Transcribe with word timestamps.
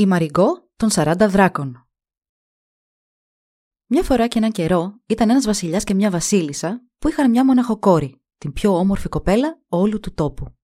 Η 0.00 0.06
Μαριγκό 0.06 0.70
των 0.76 0.88
40 0.92 1.26
δράκων 1.30 1.88
Μια 3.86 4.02
φορά 4.02 4.28
και 4.28 4.38
έναν 4.38 4.52
καιρό 4.52 5.00
ήταν 5.06 5.30
ένας 5.30 5.44
βασιλιάς 5.44 5.84
και 5.84 5.94
μια 5.94 6.10
βασίλισσα 6.10 6.86
που 6.98 7.08
είχαν 7.08 7.30
μια 7.30 7.44
μοναχοκόρη, 7.44 8.22
την 8.38 8.52
πιο 8.52 8.76
όμορφη 8.78 9.08
κοπέλα 9.08 9.60
όλου 9.68 10.00
του 10.00 10.14
τόπου. 10.14 10.54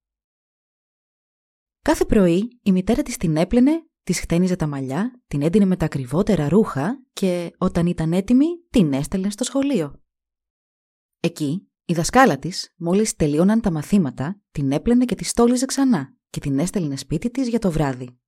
Κάθε 1.83 2.05
πρωί 2.05 2.61
η 2.63 2.73
μητέρα 2.73 3.03
της 3.03 3.17
την 3.17 3.37
έπλαινε, 3.37 3.87
της 4.03 4.21
χτένιζε 4.21 4.57
τα 4.57 4.67
μαλλιά, 4.67 5.23
την 5.27 5.43
έντυνε 5.43 5.65
με 5.65 5.77
τα 5.77 5.85
ακριβότερα 5.85 6.49
ρούχα 6.49 7.03
και 7.13 7.53
όταν 7.59 7.87
ήταν 7.87 8.13
έτοιμη 8.13 8.47
την 8.71 8.93
έστελνε 8.93 9.31
στο 9.31 9.45
σχολείο. 9.45 10.03
Εκεί 11.21 11.69
η 11.85 11.95
δασκάλα 11.95 12.39
της, 12.39 12.75
μόλις 12.77 13.15
τελείωναν 13.15 13.61
τα 13.61 13.71
μαθήματα, 13.71 14.41
την 14.51 14.73
έπλαινε 14.73 15.05
και 15.05 15.15
τη 15.15 15.25
στόλιζε 15.25 15.65
ξανά 15.65 16.17
και 16.31 16.41
την 16.41 16.59
έστελνε 16.59 16.97
σπίτι 16.97 17.31
της 17.31 17.49
για 17.49 17.59
το 17.59 17.71
βράδυ. 17.71 18.19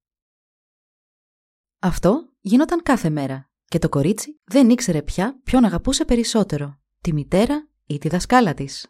Αυτό 1.78 2.32
γινόταν 2.40 2.82
κάθε 2.82 3.10
μέρα 3.10 3.50
και 3.64 3.78
το 3.78 3.88
κορίτσι 3.88 4.40
δεν 4.44 4.70
ήξερε 4.70 5.02
πια 5.02 5.40
ποιον 5.42 5.64
αγαπούσε 5.64 6.04
περισσότερο, 6.04 6.78
τη 7.00 7.12
μητέρα 7.12 7.68
ή 7.86 7.98
τη 7.98 8.08
δασκάλα 8.08 8.54
της. 8.54 8.86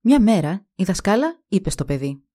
Μια 0.00 0.20
μέρα 0.20 0.66
η 0.74 0.84
δασκάλα 0.84 1.42
είπε 1.48 1.70
στο 1.70 1.84
παιδί 1.84 2.26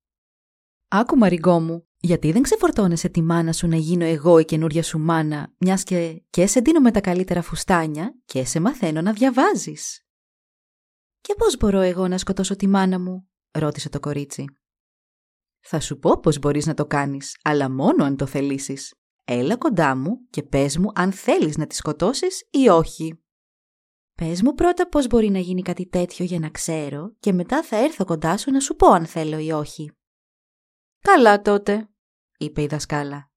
«Άκου 0.88 1.17
Μαριγκό 1.17 1.59
μου, 1.59 1.88
γιατί 1.97 2.31
δεν 2.31 2.42
ξεφορτώνεσαι 2.42 3.09
τη 3.09 3.22
μάνα 3.22 3.53
σου 3.53 3.67
να 3.67 3.75
γίνω 3.75 4.05
εγώ 4.05 4.39
η 4.39 4.45
καινούρια 4.45 4.83
σου 4.83 4.99
μάνα, 4.99 5.53
μιας 5.58 5.83
και 5.83 6.23
και 6.30 6.47
σε 6.47 6.59
δίνω 6.59 6.80
με 6.80 6.92
τα 6.92 7.02
καλύτερα 7.02 7.42
φουστάνια 7.42 8.16
και 8.25 8.45
σε 8.45 8.59
μαθαίνω 8.59 9.02
να 9.02 9.14
διαβάζεις». 9.14 10.05
«Και 11.22 11.36
πώς 11.38 11.58
μπορώ 11.58 11.80
εγώ 11.80 12.08
να 12.08 12.17
σκοτώσω 12.17 12.55
τη 12.55 12.67
μάνα 12.67 12.99
μου» 12.99 13.30
ρώτησε 13.52 13.89
το 13.89 13.99
κορίτσι. 13.99 14.45
Θα 15.62 15.80
σου 15.80 15.98
πω 16.00 16.20
πώς 16.20 16.40
μπορείς 16.40 16.66
να 16.66 16.73
το 16.73 16.86
κάνεις, 16.86 17.38
αλλά 17.44 17.70
μόνο 17.70 18.04
αν 18.04 18.16
το 18.16 18.26
θελήσεις. 18.26 18.94
Έλα 19.26 19.58
κοντά 19.58 19.95
μου 19.95 20.28
και 20.30 20.44
πες 20.44 20.78
μου 20.78 20.92
αν 20.95 21.12
θέλεις 21.12 21.58
να 21.58 21.67
τη 21.67 21.76
σκοτώσεις 21.76 22.48
ή 22.50 22.70
όχι. 22.70 23.23
Πες 24.16 24.42
μου 24.42 24.54
πρώτα 24.54 24.89
πώς 24.89 25.08
μπορεί 25.08 25.30
να 25.30 25.39
γίνει 25.39 25.62
κάτι 25.62 25.88
τέτοιο 25.88 26.26
για 26.26 26.39
να 26.39 26.50
ξέρω 26.50 27.16
και 27.20 27.34
μετά 27.34 27.64
θα 27.64 27.78
έρθω 27.78 28.06
κοντά 28.06 28.38
σου 28.38 28.52
να 28.52 28.59
σου 28.59 28.76
πω 28.76 28.88
αν 28.88 29.06
θέλω 29.06 29.38
ή 29.38 29.52
όχι. 29.52 29.92
Καλά 31.00 31.42
τότε, 31.42 31.89
είπε 32.38 32.62
η 32.62 32.67
δασκάλα. 32.67 33.32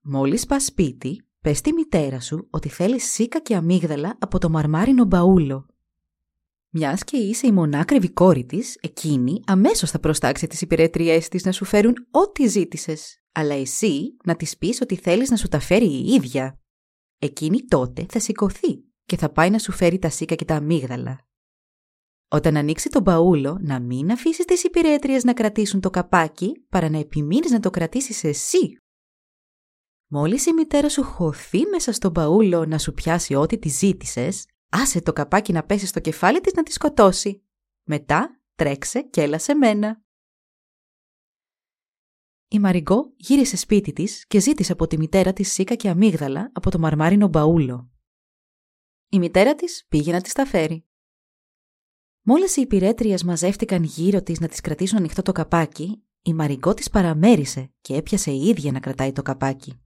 Μόλις 0.00 0.46
πας 0.46 0.64
σπίτι, 0.64 1.28
πες 1.40 1.58
στη 1.58 1.72
μητέρα 1.72 2.20
σου 2.20 2.48
ότι 2.50 2.68
θέλεις 2.68 3.10
σίκα 3.10 3.40
και 3.40 3.54
αμύγδαλα 3.56 4.16
από 4.20 4.38
το 4.38 4.50
μαρμάρινο 4.50 5.04
μπαούλο 5.04 5.66
μιας 6.70 7.04
και 7.04 7.16
είσαι 7.16 7.46
η 7.46 7.52
μονάκριβη 7.52 8.10
κόρη 8.10 8.44
της, 8.44 8.76
εκείνη 8.80 9.42
αμέσως 9.46 9.90
θα 9.90 10.00
προστάξει 10.00 10.46
τις 10.46 10.60
υπηρέτριέ 10.60 11.18
της 11.18 11.44
να 11.44 11.52
σου 11.52 11.64
φέρουν 11.64 11.94
ό,τι 12.10 12.46
ζήτησες. 12.46 13.22
Αλλά 13.32 13.54
εσύ 13.54 14.16
να 14.24 14.36
της 14.36 14.58
πεις 14.58 14.80
ότι 14.80 14.96
θέλεις 14.96 15.30
να 15.30 15.36
σου 15.36 15.48
τα 15.48 15.60
φέρει 15.60 15.86
η 15.86 16.06
ίδια. 16.14 16.60
Εκείνη 17.18 17.64
τότε 17.64 18.06
θα 18.08 18.18
σηκωθεί 18.18 18.84
και 19.04 19.16
θα 19.16 19.32
πάει 19.32 19.50
να 19.50 19.58
σου 19.58 19.72
φέρει 19.72 19.98
τα 19.98 20.10
σίκα 20.10 20.34
και 20.34 20.44
τα 20.44 20.54
αμύγδαλα. 20.54 21.26
Όταν 22.30 22.56
ανοίξει 22.56 22.88
τον 22.88 23.02
μπαούλο, 23.02 23.58
να 23.60 23.80
μην 23.80 24.10
αφήσεις 24.10 24.44
τις 24.44 24.64
υπηρέτριες 24.64 25.24
να 25.24 25.32
κρατήσουν 25.32 25.80
το 25.80 25.90
καπάκι, 25.90 26.66
παρά 26.68 26.88
να 26.90 26.98
επιμείνεις 26.98 27.50
να 27.50 27.60
το 27.60 27.70
κρατήσεις 27.70 28.24
εσύ. 28.24 28.78
Μόλις 30.06 30.46
η 30.46 30.52
μητέρα 30.52 30.88
σου 30.88 31.02
χωθεί 31.02 31.66
μέσα 31.66 31.92
στον 31.92 32.10
μπαούλο 32.10 32.66
να 32.66 32.78
σου 32.78 32.92
πιάσει 32.92 33.34
ό,τι 33.34 33.58
τη 33.58 33.68
ζήτησες, 33.68 34.46
Άσε 34.68 35.02
το 35.02 35.12
καπάκι 35.12 35.52
να 35.52 35.64
πέσει 35.64 35.86
στο 35.86 36.00
κεφάλι 36.00 36.40
της 36.40 36.52
να 36.52 36.62
τη 36.62 36.72
σκοτώσει. 36.72 37.42
Μετά 37.82 38.40
τρέξε 38.54 39.02
και 39.02 39.22
έλα 39.22 39.38
σε 39.38 39.54
μένα. 39.54 40.02
Η 42.48 42.58
Μαριγκό 42.58 43.12
γύρισε 43.16 43.56
σπίτι 43.56 43.92
της 43.92 44.26
και 44.26 44.40
ζήτησε 44.40 44.72
από 44.72 44.86
τη 44.86 44.98
μητέρα 44.98 45.32
της 45.32 45.52
σίκα 45.52 45.74
και 45.74 45.88
αμύγδαλα 45.88 46.50
από 46.54 46.70
το 46.70 46.78
μαρμάρινο 46.78 47.28
μπαούλο. 47.28 47.90
Η 49.08 49.18
μητέρα 49.18 49.54
της 49.54 49.86
πήγε 49.88 50.12
να 50.12 50.20
της 50.20 50.32
τα 50.32 50.46
φέρει. 50.46 50.86
Μόλις 52.22 52.56
οι 52.56 52.60
υπηρέτριες 52.60 53.22
μαζεύτηκαν 53.24 53.82
γύρω 53.82 54.22
της 54.22 54.40
να 54.40 54.48
της 54.48 54.60
κρατήσουν 54.60 54.98
ανοιχτό 54.98 55.22
το 55.22 55.32
καπάκι, 55.32 56.02
η 56.22 56.34
Μαριγκό 56.34 56.74
της 56.74 56.90
παραμέρισε 56.90 57.72
και 57.80 57.94
έπιασε 57.94 58.30
η 58.30 58.48
ίδια 58.48 58.72
να 58.72 58.80
κρατάει 58.80 59.12
το 59.12 59.22
καπάκι. 59.22 59.80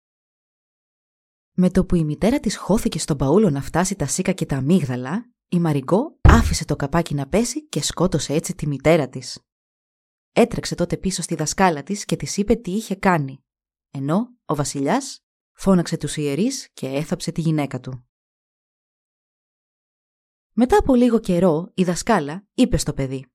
Με 1.53 1.69
το 1.69 1.85
που 1.85 1.95
η 1.95 2.03
μητέρα 2.03 2.39
της 2.39 2.57
χώθηκε 2.57 2.99
στον 2.99 3.17
παούλο 3.17 3.49
να 3.49 3.61
φτάσει 3.61 3.95
τα 3.95 4.05
σίκα 4.05 4.31
και 4.31 4.45
τα 4.45 4.57
αμύγδαλα, 4.57 5.31
η 5.47 5.59
Μαριγκό 5.59 6.17
άφησε 6.21 6.65
το 6.65 6.75
καπάκι 6.75 7.13
να 7.13 7.27
πέσει 7.27 7.67
και 7.67 7.81
σκότωσε 7.81 8.33
έτσι 8.33 8.55
τη 8.55 8.67
μητέρα 8.67 9.09
της. 9.09 9.45
Έτρεξε 10.31 10.75
τότε 10.75 10.97
πίσω 10.97 11.21
στη 11.21 11.35
δασκάλα 11.35 11.83
της 11.83 12.05
και 12.05 12.15
της 12.15 12.37
είπε 12.37 12.55
τι 12.55 12.71
είχε 12.71 12.95
κάνει, 12.95 13.43
ενώ 13.91 14.35
ο 14.45 14.55
βασιλιάς 14.55 15.23
φώναξε 15.51 15.97
τους 15.97 16.17
ιερείς 16.17 16.69
και 16.73 16.87
έθαψε 16.87 17.31
τη 17.31 17.41
γυναίκα 17.41 17.79
του. 17.79 18.05
Μετά 20.53 20.77
από 20.77 20.95
λίγο 20.95 21.19
καιρό, 21.19 21.71
η 21.73 21.83
δασκάλα 21.83 22.47
είπε 22.53 22.77
στο 22.77 22.93
παιδί 22.93 23.25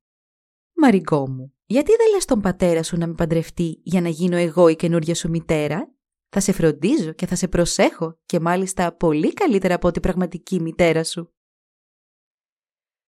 «Μαριγκό 0.72 1.28
μου, 1.28 1.54
γιατί 1.64 1.90
δεν 1.96 2.10
λες 2.14 2.24
τον 2.24 2.40
πατέρα 2.40 2.82
σου 2.82 2.96
να 2.96 3.06
με 3.06 3.14
παντρευτεί 3.14 3.80
για 3.82 4.00
να 4.00 4.08
γίνω 4.08 4.36
εγώ 4.36 4.68
η 4.68 4.76
καινούργια 4.76 5.14
σου 5.14 5.30
μητέρα 5.30 5.95
θα 6.28 6.40
σε 6.40 6.52
φροντίζω 6.52 7.12
και 7.12 7.26
θα 7.26 7.34
σε 7.34 7.48
προσέχω 7.48 8.18
και 8.26 8.40
μάλιστα 8.40 8.96
πολύ 8.96 9.32
καλύτερα 9.32 9.74
από 9.74 9.90
την 9.90 10.02
πραγματική 10.02 10.60
μητέρα 10.60 11.04
σου. 11.04 11.34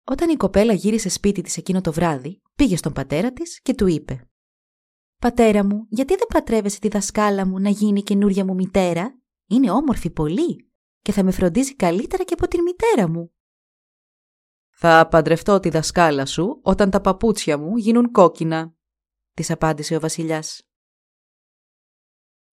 Όταν 0.03 0.29
η 0.29 0.35
κοπέλα 0.35 0.73
γύρισε 0.73 1.09
σπίτι 1.09 1.41
της 1.41 1.57
εκείνο 1.57 1.81
το 1.81 1.91
βράδυ, 1.91 2.41
πήγε 2.55 2.75
στον 2.75 2.93
πατέρα 2.93 3.33
της 3.33 3.61
και 3.61 3.73
του 3.73 3.87
είπε 3.87 4.25
«Πατέρα 5.21 5.65
μου, 5.65 5.85
γιατί 5.89 6.15
δεν 6.15 6.27
πατρεύεσαι 6.27 6.79
τη 6.79 6.87
δασκάλα 6.87 7.47
μου 7.47 7.59
να 7.59 7.69
γίνει 7.69 7.99
η 7.99 8.03
καινούρια 8.03 8.45
μου 8.45 8.53
μητέρα; 8.53 9.19
Είναι 9.47 9.71
όμορφη 9.71 10.09
πολύ 10.09 10.71
και 11.01 11.11
θα 11.11 11.23
με 11.23 11.31
φροντίζει 11.31 11.75
καλύτερα 11.75 12.23
και 12.23 12.33
από 12.33 12.47
την 12.47 12.61
μητέρα 12.61 13.09
μου». 13.09 13.33
«Θα 14.69 15.07
παντρευτώ 15.07 15.59
τη 15.59 15.69
δασκάλα 15.69 16.25
σου 16.25 16.59
όταν 16.63 16.89
τα 16.89 17.01
παπούτσια 17.01 17.57
μου 17.57 17.77
γίνουν 17.77 18.11
κόκκινα», 18.11 18.75
της 19.33 19.51
απάντησε 19.51 19.95
ο 19.95 19.99
βασιλιάς. 19.99 20.70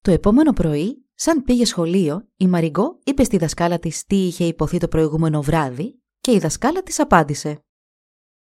Το 0.08 0.14
επόμενο 0.14 0.52
πρωί, 0.52 1.06
σαν 1.14 1.42
πήγε 1.42 1.64
σχολείο, 1.64 2.28
η 2.36 2.46
Μαριγκό 2.46 2.98
είπε 3.04 3.24
στη 3.24 3.36
δασκάλα 3.36 3.78
της 3.78 4.04
τι 4.04 4.26
είχε 4.26 4.44
υποθεί 4.44 4.78
το 4.78 4.88
προηγούμενο 4.88 5.42
βράδυ 5.42 6.02
και 6.20 6.32
η 6.32 6.38
δασκάλα 6.38 6.82
της 6.82 7.00
απάντησε. 7.00 7.64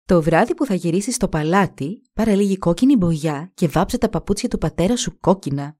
Το 0.05 0.21
βράδυ 0.21 0.55
που 0.55 0.65
θα 0.65 0.73
γυρίσεις 0.73 1.15
στο 1.15 1.27
παλάτι, 1.27 2.01
πάρε 2.13 2.35
λίγη 2.35 2.57
κόκκινη 2.57 2.95
μπογιά 2.95 3.51
και 3.53 3.67
βάψε 3.67 3.97
τα 3.97 4.09
παπούτσια 4.09 4.49
του 4.49 4.57
πατέρα 4.57 4.97
σου 4.97 5.19
κόκκινα. 5.19 5.77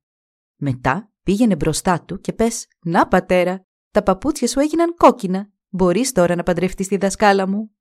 Μετά 0.56 1.12
πήγαινε 1.24 1.56
μπροστά 1.56 2.02
του 2.02 2.20
και 2.20 2.34
πες: 2.34 2.68
Να, 2.86 3.08
πατέρα, 3.08 3.66
τα 3.92 4.04
παπούτσια 4.04 4.48
σου 4.48 4.60
έγιναν 4.60 4.96
κόκκινα. 4.96 5.52
Μπορείς 5.70 6.12
τώρα 6.12 6.36
να 6.36 6.44
παντρευτείς 6.44 6.88
τη 6.88 6.98
δασκάλα 6.98 7.48
μου. 7.48 7.72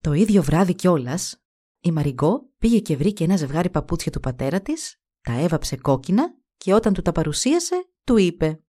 Το 0.00 0.12
ίδιο 0.12 0.42
βράδυ 0.42 0.74
κιόλας, 0.74 1.42
η 1.80 1.92
Μαριγκό 1.92 2.50
πήγε 2.58 2.78
και 2.78 2.96
βρήκε 2.96 3.24
ένα 3.24 3.36
ζευγάρι 3.36 3.70
παπούτσια 3.70 4.12
του 4.12 4.20
πατέρα 4.20 4.60
της 4.60 4.98
τα 5.28 5.34
έβαψε 5.34 5.76
κόκκινα 5.76 6.36
και 6.56 6.72
όταν 6.72 6.92
του 6.92 7.02
τα 7.02 7.12
παρουσίασε, 7.12 7.90
του 8.04 8.16
είπε 8.16 8.62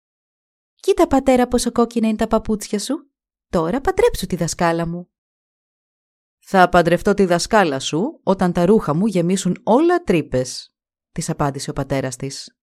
«Κοίτα 0.74 1.06
πατέρα 1.06 1.48
πόσο 1.48 1.72
κόκκινα 1.72 2.08
είναι 2.08 2.16
τα 2.16 2.26
παπούτσια 2.26 2.78
σου. 2.78 3.10
Τώρα 3.48 3.80
παντρέψου 3.80 4.26
τη 4.26 4.36
δασκάλα 4.36 4.86
μου». 4.86 5.10
«Θα 6.38 6.68
παντρευτώ 6.68 7.14
τη 7.14 7.24
δασκάλα 7.24 7.80
σου 7.80 8.20
όταν 8.22 8.52
τα 8.52 8.66
ρούχα 8.66 8.94
μου 8.94 9.06
γεμίσουν 9.06 9.60
όλα 9.62 10.02
τρύπες, 10.02 10.74
της 11.12 11.30
απάντησε 11.30 11.70
ο 11.70 11.72
πατέρας 11.72 12.16
της. 12.16 12.58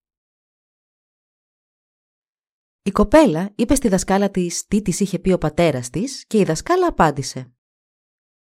Η 2.84 2.92
κοπέλα 2.92 3.52
είπε 3.56 3.76
στη 3.76 3.88
δασκάλα 3.88 4.30
της 4.30 4.66
τι 4.68 4.82
της 4.82 5.00
είχε 5.00 5.20
πει 5.20 5.32
ο 5.32 5.38
πατέρας 5.38 5.90
της 5.90 6.26
και 6.28 6.38
η 6.38 6.44
δασκάλα 6.44 6.88
απάντησε 6.88 7.54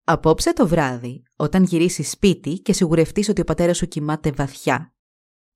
«Απόψε 0.05 0.53
το 0.53 0.67
βράδυ, 0.67 1.23
όταν 1.37 1.65
γυρίσεις 1.65 2.11
σπίτι 2.11 2.59
και 2.59 2.73
σιγουρευτείς 2.73 3.29
ότι 3.29 3.41
ο 3.41 3.45
πατέρας 3.45 3.77
σου 3.77 3.87
κοιμάται 3.87 4.31
βαθιά, 4.31 4.92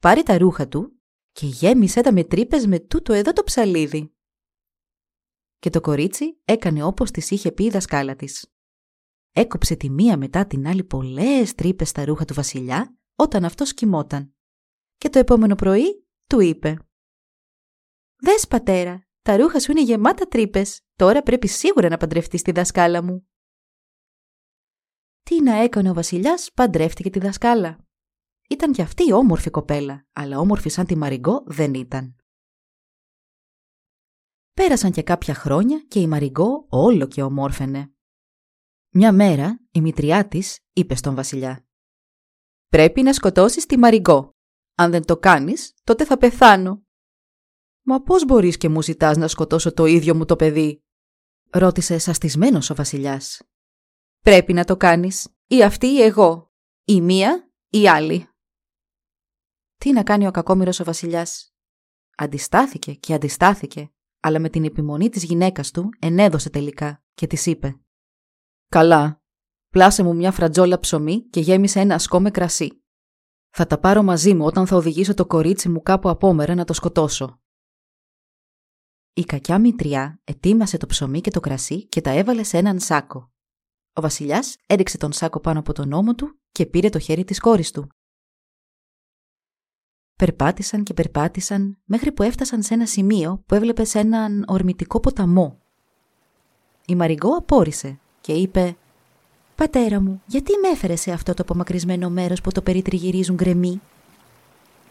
πάρει 0.06 0.22
τα 0.22 0.38
ρούχα 0.38 0.68
του 0.68 1.02
και 1.32 1.46
γέμισε 1.46 2.00
τα 2.00 2.12
με 2.12 2.24
τρύπες 2.24 2.66
με 2.66 2.80
τούτο 2.80 3.12
εδώ 3.12 3.32
το 3.32 3.42
ψαλίδι. 3.42 4.14
Και 5.58 5.70
το 5.70 5.80
κορίτσι 5.80 6.40
έκανε 6.44 6.82
όπως 6.82 7.10
της 7.10 7.30
είχε 7.30 7.52
πει 7.52 7.64
η 7.64 7.70
δασκάλα 7.70 8.16
της. 8.16 8.52
Έκοψε 9.32 9.76
τη 9.76 9.90
μία 9.90 10.16
μετά 10.16 10.46
την 10.46 10.66
άλλη 10.66 10.84
πολλές 10.84 11.54
τρύπες 11.54 11.88
στα 11.88 12.04
ρούχα 12.04 12.24
του 12.24 12.34
βασιλιά 12.34 12.96
όταν 13.16 13.44
αυτός 13.44 13.74
κοιμόταν. 13.74 14.34
Και 14.96 15.08
το 15.08 15.18
επόμενο 15.18 15.54
πρωί 15.54 16.06
του 16.26 16.40
είπε 16.40 16.76
«Δες, 18.16 18.46
πατέρα, 18.46 19.08
τα 19.22 19.36
ρούχα 19.36 19.60
σου 19.60 19.70
είναι 19.70 19.82
γεμάτα 19.82 20.26
τρύπες. 20.26 20.80
Τώρα 20.96 21.22
πρέπει 21.22 21.48
σίγουρα 21.48 21.88
να 21.88 21.96
παντρευτείς 21.96 22.42
τη 22.42 22.52
δασκάλα 22.52 23.02
μου». 23.02 23.28
Τι 25.22 25.42
να 25.42 25.54
έκανε 25.54 25.90
ο 25.90 25.94
βασιλιάς, 25.94 26.52
παντρεύτηκε 26.52 27.10
τη 27.10 27.18
δασκάλα. 27.18 27.85
Ήταν 28.48 28.72
κι 28.72 28.82
αυτή 28.82 29.08
η 29.08 29.12
όμορφη 29.12 29.50
κοπέλα, 29.50 30.06
αλλά 30.12 30.38
όμορφη 30.38 30.68
σαν 30.68 30.86
τη 30.86 30.96
Μαριγκό 30.96 31.42
δεν 31.46 31.74
ήταν. 31.74 32.16
Πέρασαν 34.52 34.92
και 34.92 35.02
κάποια 35.02 35.34
χρόνια 35.34 35.84
και 35.88 36.00
η 36.00 36.06
Μαριγκό 36.06 36.66
όλο 36.68 37.06
και 37.06 37.22
ομόρφαινε. 37.22 37.90
Μια 38.90 39.12
μέρα 39.12 39.60
η 39.70 39.80
μητριά 39.80 40.28
της 40.28 40.58
είπε 40.72 40.94
στον 40.94 41.14
βασιλιά 41.14 41.66
«Πρέπει 42.68 43.02
να 43.02 43.12
σκοτώσεις 43.12 43.66
τη 43.66 43.78
Μαριγκό. 43.78 44.30
Αν 44.74 44.90
δεν 44.90 45.04
το 45.04 45.16
κάνεις, 45.16 45.74
τότε 45.84 46.04
θα 46.04 46.18
πεθάνω». 46.18 46.84
«Μα 47.82 48.02
πώς 48.02 48.24
μπορείς 48.24 48.56
και 48.56 48.68
μου 48.68 48.82
ζητάς 48.82 49.16
να 49.16 49.28
σκοτώσω 49.28 49.72
το 49.72 49.84
ίδιο 49.84 50.14
μου 50.14 50.24
το 50.24 50.36
παιδί» 50.36 50.80
ρώτησε 51.50 51.98
σαστισμένος 51.98 52.70
ο 52.70 52.74
βασιλιάς. 52.74 53.42
«Πρέπει 54.20 54.52
να 54.52 54.64
το 54.64 54.76
κάνεις. 54.76 55.28
Ή 55.46 55.62
αυτή 55.62 55.86
ή 55.86 56.02
εγώ. 56.02 56.52
Η 56.84 57.00
μία 57.00 57.50
ή 57.70 57.80
η 57.80 57.88
άλλη». 57.88 58.28
Τι 59.86 59.92
να 59.92 60.02
κάνει 60.02 60.26
ο 60.26 60.30
κακόμοιρος 60.30 60.80
ο 60.80 60.84
βασιλιάς. 60.84 61.54
Αντιστάθηκε 62.16 62.94
και 62.94 63.14
αντιστάθηκε, 63.14 63.90
αλλά 64.20 64.38
με 64.38 64.48
την 64.48 64.64
επιμονή 64.64 65.08
της 65.08 65.24
γυναίκας 65.24 65.70
του 65.70 65.88
ενέδωσε 65.98 66.50
τελικά 66.50 67.02
και 67.14 67.26
της 67.26 67.46
είπε 67.46 67.80
«Καλά, 68.68 69.22
πλάσε 69.68 70.02
μου 70.02 70.14
μια 70.14 70.32
φρατζόλα 70.32 70.80
ψωμί 70.80 71.28
και 71.28 71.40
γέμισε 71.40 71.80
ένα 71.80 71.94
ασκό 71.94 72.20
με 72.20 72.30
κρασί. 72.30 72.82
Θα 73.50 73.66
τα 73.66 73.78
πάρω 73.78 74.02
μαζί 74.02 74.34
μου 74.34 74.44
όταν 74.44 74.66
θα 74.66 74.76
οδηγήσω 74.76 75.14
το 75.14 75.26
κορίτσι 75.26 75.68
μου 75.68 75.82
κάπου 75.82 76.08
απόμερα 76.08 76.54
να 76.54 76.64
το 76.64 76.72
σκοτώσω». 76.72 77.40
Η 79.12 79.24
κακιά 79.24 79.58
μητριά 79.58 80.20
ετοίμασε 80.24 80.76
το 80.76 80.86
ψωμί 80.86 81.20
και 81.20 81.30
το 81.30 81.40
κρασί 81.40 81.86
και 81.86 82.00
τα 82.00 82.10
έβαλε 82.10 82.42
σε 82.42 82.58
έναν 82.58 82.80
σάκο. 82.80 83.32
Ο 83.92 84.00
βασιλιάς 84.00 84.56
έριξε 84.66 84.98
τον 84.98 85.12
σάκο 85.12 85.40
πάνω 85.40 85.58
από 85.58 85.72
τον 85.72 85.92
ώμο 85.92 86.14
του 86.14 86.40
και 86.52 86.66
πήρε 86.66 86.88
το 86.88 86.98
χέρι 86.98 87.24
της 87.24 87.40
κόρης 87.40 87.70
του. 87.70 87.88
Περπάτησαν 90.16 90.82
και 90.82 90.94
περπάτησαν 90.94 91.78
μέχρι 91.84 92.12
που 92.12 92.22
έφτασαν 92.22 92.62
σε 92.62 92.74
ένα 92.74 92.86
σημείο 92.86 93.42
που 93.46 93.54
έβλεπε 93.54 93.84
σε 93.84 93.98
έναν 93.98 94.44
ορμητικό 94.48 95.00
ποταμό. 95.00 95.58
Η 96.86 96.94
Μαριγκό 96.94 97.36
απόρρισε 97.36 97.98
και 98.20 98.32
είπε 98.32 98.76
«Πατέρα 99.54 100.00
μου, 100.00 100.22
γιατί 100.26 100.52
με 100.62 100.68
έφερε 100.68 100.96
σε 100.96 101.12
αυτό 101.12 101.34
το 101.34 101.42
απομακρυσμένο 101.42 102.10
μέρος 102.10 102.40
που 102.40 102.52
το 102.52 102.62
περιτριγυρίζουν 102.62 103.34
γκρεμοί» 103.34 103.80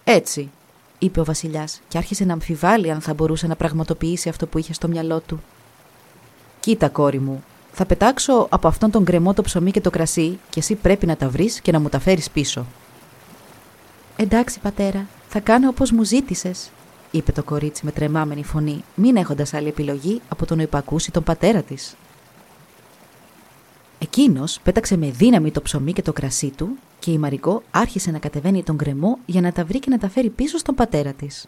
«Έτσι», 0.04 0.51
είπε 1.00 1.19
ο 1.19 1.24
βασιλιάς 1.24 1.81
και 1.88 1.98
άρχισε 1.98 2.25
να 2.25 2.33
αμφιβάλλει 2.33 2.92
αν 2.92 3.01
θα 3.01 3.13
μπορούσε 3.13 3.48
να 3.48 3.56
πραγματοποιήσει 3.56 4.30
αυτό 4.30 4.48
που 4.48 4.57
είχε 4.57 4.74
στο 4.74 4.88
μυαλό 4.88 5.19
του. 5.19 5.42
«Κοίτα, 6.60 6.89
κόρη 6.89 7.19
μου, 7.19 7.44
θα 7.72 7.86
πετάξω 7.86 8.48
από 8.50 8.68
αυτόν 8.68 8.92
τον 8.92 9.04
γκρεμό 9.04 9.33
το 9.33 9.42
ψωμί 9.42 9.72
και 9.72 9.81
το 9.81 9.89
κρασί 9.89 10.39
και 10.50 10.60
εσύ 10.60 10.75
πρέπει 10.75 11.06
να 11.06 11.16
τα 11.18 11.30
βρεις 11.30 11.62
και 11.62 11.72
να 11.72 11.80
μου 11.80 11.89
τα 11.89 12.00
φέρεις 12.00 12.30
πίσω». 12.30 12.66
«Εντάξει, 14.18 14.60
πατέρα, 14.60 15.07
θα 15.38 15.44
κάνω 15.44 15.70
όπως 15.70 15.92
μου 15.92 16.04
ζήτησες», 16.04 16.72
είπε 17.12 17.32
το 17.32 17.44
κορίτσι 17.44 17.86
με 17.86 17.92
τρεμάμενη 17.92 18.44
φωνή, 18.44 18.84
μην 18.96 19.16
έχοντας 19.16 19.54
άλλη 19.54 19.68
επιλογή 19.68 20.22
από 20.30 20.46
το 20.46 20.56
να 20.56 20.62
υπακούσει 20.62 21.12
τον 21.12 21.24
πατέρα 21.24 21.62
της. 21.62 21.96
Εκείνος 24.00 24.60
πέταξε 24.64 24.98
με 24.98 25.10
δύναμη 25.10 25.52
το 25.52 25.62
ψωμί 25.62 25.94
και 25.94 26.02
το 26.02 26.14
κρασί 26.14 26.50
του 26.50 26.78
και 27.00 27.12
η 27.12 27.18
Μαρικό 27.18 27.64
άρχισε 27.72 28.12
να 28.12 28.20
κατεβαίνει 28.20 28.64
τον 28.64 28.76
γκρεμό 28.76 29.18
για 29.26 29.42
να 29.42 29.52
τα 29.52 29.66
βρει 29.66 29.80
και 29.80 29.90
να 29.90 29.98
τα 29.98 30.10
φέρει 30.10 30.30
πίσω 30.30 30.58
στον 30.58 30.76
πατέρα 30.76 31.14
της. 31.14 31.48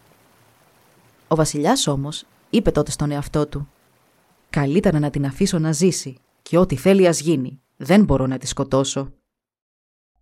Ο 1.27 1.35
βασιλιάς 1.35 1.87
όμως 1.87 2.25
είπε 2.49 2.71
τότε 2.71 2.91
στον 2.91 3.11
εαυτό 3.11 3.47
του 3.47 3.69
«Καλύτερα 4.49 4.99
να 4.99 5.09
την 5.09 5.25
αφήσω 5.25 5.59
να 5.59 5.71
ζήσει 5.71 6.17
και 6.41 6.57
ό,τι 6.57 6.75
θέλει 6.75 7.07
ας 7.07 7.19
γίνει. 7.19 7.61
Δεν 7.77 8.03
μπορώ 8.03 8.27
να 8.27 8.37
τη 8.37 8.47
σκοτώσω». 8.47 9.11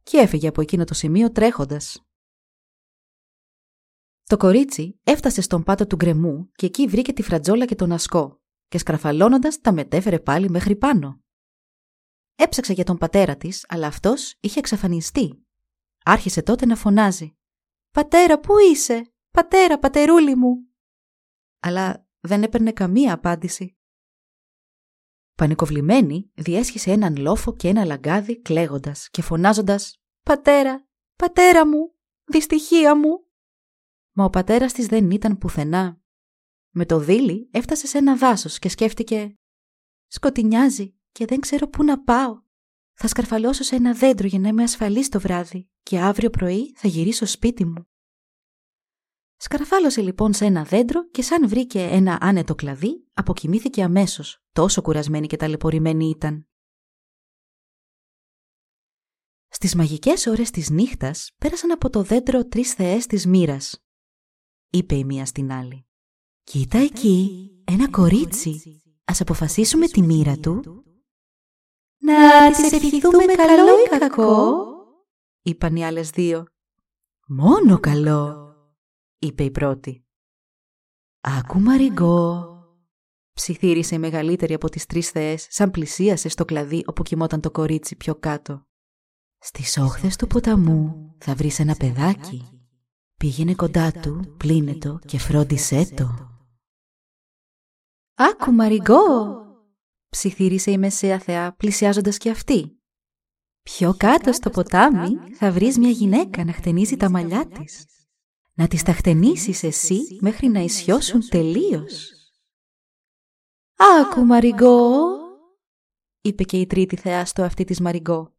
Και 0.03 0.17
έφυγε 0.17 0.47
από 0.47 0.61
εκείνο 0.61 0.83
το 0.83 0.93
σημείο 0.93 1.31
τρέχοντας. 1.31 1.99
Το 4.27 4.37
κορίτσι 4.37 4.99
έφτασε 5.03 5.41
στον 5.41 5.63
πάτο 5.63 5.87
του 5.87 5.95
γκρεμού 5.95 6.51
και 6.55 6.65
εκεί 6.65 6.87
βρήκε 6.87 7.13
τη 7.13 7.21
φρατζόλα 7.21 7.65
και 7.65 7.75
τον 7.75 7.91
ασκό 7.91 8.41
και 8.67 8.77
σκραφαλώνοντας 8.77 9.61
τα 9.61 9.71
μετέφερε 9.71 10.19
πάλι 10.19 10.49
μέχρι 10.49 10.75
πάνω. 10.75 11.19
Έψαξε 12.35 12.73
για 12.73 12.83
τον 12.83 12.97
πατέρα 12.97 13.35
της, 13.35 13.65
αλλά 13.67 13.87
αυτός 13.87 14.35
είχε 14.39 14.59
εξαφανιστεί. 14.59 15.45
Άρχισε 16.05 16.41
τότε 16.41 16.65
να 16.65 16.75
φωνάζει. 16.75 17.37
«Πατέρα, 17.91 18.39
πού 18.39 18.53
είσαι! 18.71 19.13
Πατέρα, 19.31 19.79
πατερούλη 19.79 20.35
μου!» 20.35 20.67
Αλλά 21.59 22.07
δεν 22.19 22.43
έπαιρνε 22.43 22.71
καμία 22.71 23.13
απάντηση. 23.13 23.77
Πανικοβλημένη, 25.35 26.31
διέσχισε 26.33 26.91
έναν 26.91 27.15
λόφο 27.15 27.55
και 27.55 27.67
ένα 27.67 27.85
λαγκάδι 27.85 28.41
κλαίγοντας 28.41 29.09
και 29.09 29.21
φωνάζοντας 29.21 29.99
«Πατέρα, 30.23 30.87
πατέρα 31.15 31.67
μου, 31.67 31.93
δυστυχία 32.25 32.95
μου!» 32.95 33.24
Μα 34.17 34.25
ο 34.25 34.29
πατέρας 34.29 34.73
της 34.73 34.85
δεν 34.85 35.11
ήταν 35.11 35.37
πουθενά. 35.37 35.99
Με 36.69 36.85
το 36.85 36.99
δίλη 36.99 37.49
έφτασε 37.51 37.87
σε 37.87 37.97
ένα 37.97 38.17
δάσος 38.17 38.59
και 38.59 38.69
σκέφτηκε 38.69 39.35
«Σκοτεινιάζει 40.07 40.95
και 41.11 41.25
δεν 41.25 41.39
ξέρω 41.39 41.67
πού 41.67 41.83
να 41.83 42.03
πάω. 42.03 42.41
Θα 42.93 43.07
σκαρφαλώσω 43.07 43.63
σε 43.63 43.75
ένα 43.75 43.93
δέντρο 43.93 44.27
για 44.27 44.39
να 44.39 44.47
είμαι 44.47 44.63
ασφαλής 44.63 45.09
το 45.09 45.19
βράδυ 45.19 45.69
και 45.83 45.99
αύριο 45.99 46.29
πρωί 46.29 46.73
θα 46.75 46.87
γυρίσω 46.87 47.25
σπίτι 47.25 47.65
μου». 47.65 47.87
Σκαρφάλωσε 49.35 50.01
λοιπόν 50.01 50.33
σε 50.33 50.45
ένα 50.45 50.63
δέντρο 50.63 51.09
και 51.09 51.21
σαν 51.21 51.49
βρήκε 51.49 51.81
ένα 51.81 52.17
άνετο 52.21 52.55
κλαδί, 52.55 53.07
αποκοιμήθηκε 53.13 53.83
αμέσως, 53.83 54.43
τόσο 54.51 54.81
κουρασμένη 54.81 55.27
και 55.27 55.37
ταλαιπωρημένη 55.37 56.09
ήταν. 56.09 56.47
Στις 59.47 59.75
μαγικές 59.75 60.25
ώρες 60.27 60.51
της 60.51 60.69
νύχτας 60.69 61.31
πέρασαν 61.37 61.71
από 61.71 61.89
το 61.89 62.03
δέντρο 62.03 62.47
τρεις 62.47 62.73
θεές 62.73 63.05
της 63.05 63.25
μοίρας 63.25 63.84
είπε 64.75 64.95
η 64.95 65.03
μία 65.03 65.25
στην 65.25 65.51
άλλη. 65.51 65.85
«Κοίτα 66.43 66.77
εκεί, 66.77 67.49
ένα 67.63 67.89
κορίτσι. 67.89 68.81
Ας 69.05 69.21
αποφασίσουμε 69.21 69.87
τη 69.87 70.01
μοίρα 70.01 70.37
του». 70.37 70.83
«Να 71.97 72.51
της 72.51 72.71
ευχηθούμε 72.71 73.25
καλό 73.25 73.83
ή 73.85 73.97
κακό», 73.99 74.63
είπαν 75.41 75.75
οι 75.75 75.85
άλλες 75.85 76.09
δύο. 76.09 76.45
«Μόνο 77.27 77.79
καλό», 77.79 78.53
είπε 79.19 79.43
η 79.43 79.51
πρώτη. 79.51 80.05
«Άκου 81.21 81.59
Μαριγκό», 81.59 82.49
ψιθύρισε 83.33 83.95
η 83.95 83.99
μεγαλύτερη 83.99 84.53
από 84.53 84.69
τις 84.69 84.85
τρεις 84.85 85.09
θεές, 85.09 85.47
σαν 85.49 85.71
πλησίασε 85.71 86.29
στο 86.29 86.45
κλαδί 86.45 86.83
όπου 86.85 87.03
κοιμόταν 87.03 87.41
το 87.41 87.51
κορίτσι 87.51 87.95
πιο 87.95 88.15
κάτω. 88.15 88.65
«Στις 89.37 89.77
όχθες 89.77 90.15
του 90.15 90.27
ποταμού 90.27 91.15
θα 91.17 91.35
βρεις 91.35 91.59
ένα 91.59 91.75
παιδάκι 91.75 92.54
Πήγαινε 93.25 93.55
κοντά 93.55 93.91
του, 93.91 94.35
πλύνε 94.37 94.73
το 94.75 94.99
και 95.05 95.17
φρόντισέ 95.17 95.93
το. 95.95 96.29
«Άκου 98.15 98.51
Μαριγκό», 98.51 99.03
ψιθύρισε 100.09 100.71
η 100.71 100.77
μεσαία 100.77 101.19
θεά 101.19 101.55
πλησιάζοντας 101.55 102.17
και 102.17 102.29
αυτή. 102.29 102.79
«Πιο 103.61 103.95
κάτω 103.97 104.31
στο 104.31 104.49
ποτάμι 104.49 105.09
θα 105.33 105.51
βρεις 105.51 105.77
μια 105.77 105.89
γυναίκα 105.89 106.45
να 106.45 106.53
χτενίζει 106.53 106.97
τα 106.97 107.09
μαλλιά 107.09 107.47
της. 107.47 107.85
Να 108.53 108.67
τις 108.67 108.83
τα 108.83 108.93
χτενίσεις 108.93 109.63
εσύ 109.63 109.99
μέχρι 110.19 110.47
να 110.47 110.59
ισιώσουν 110.59 111.29
τελείως». 111.29 112.11
«Άκου 114.01 114.25
Μαριγκό», 114.25 114.99
είπε 116.21 116.43
και 116.43 116.59
η 116.59 116.65
τρίτη 116.65 116.95
θεά 116.95 117.25
στο 117.25 117.43
αυτή 117.43 117.63
της 117.63 117.79
Μαριγκό. 117.79 118.34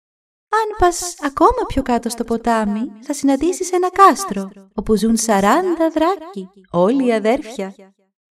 Αν 0.49 0.77
πας 0.79 1.15
ακόμα 1.21 1.67
πιο 1.67 1.83
κάτω 1.83 2.09
στο 2.09 2.25
ποτάμι, 2.25 2.91
θα 3.01 3.13
συναντήσεις 3.13 3.73
ένα 3.73 3.91
κάστρο, 3.91 4.51
όπου 4.75 4.97
ζουν 4.97 5.17
σαράντα 5.17 5.91
δράκοι, 5.91 6.49
όλοι 6.71 7.07
οι 7.07 7.13
αδέρφια. 7.13 7.75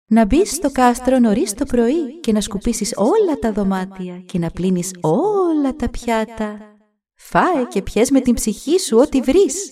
Να 0.05 0.25
μπεις 0.25 0.51
στο 0.51 0.71
κάστρο 0.71 1.19
νωρίς 1.19 1.53
το 1.53 1.65
πρωί 1.65 2.19
και 2.19 2.31
να 2.31 2.41
σκουπίσεις 2.41 2.93
όλα 2.95 3.39
τα 3.39 3.51
δωμάτια 3.51 4.19
και 4.19 4.39
να 4.39 4.51
πλύνεις 4.51 4.91
όλα 5.01 5.75
τα 5.75 5.89
πιάτα. 5.89 6.75
Φάε 7.15 7.65
και 7.65 7.81
πιες 7.81 8.11
με 8.11 8.21
την 8.21 8.33
ψυχή 8.33 8.79
σου 8.79 8.97
ό,τι 8.97 9.21
βρεις, 9.21 9.71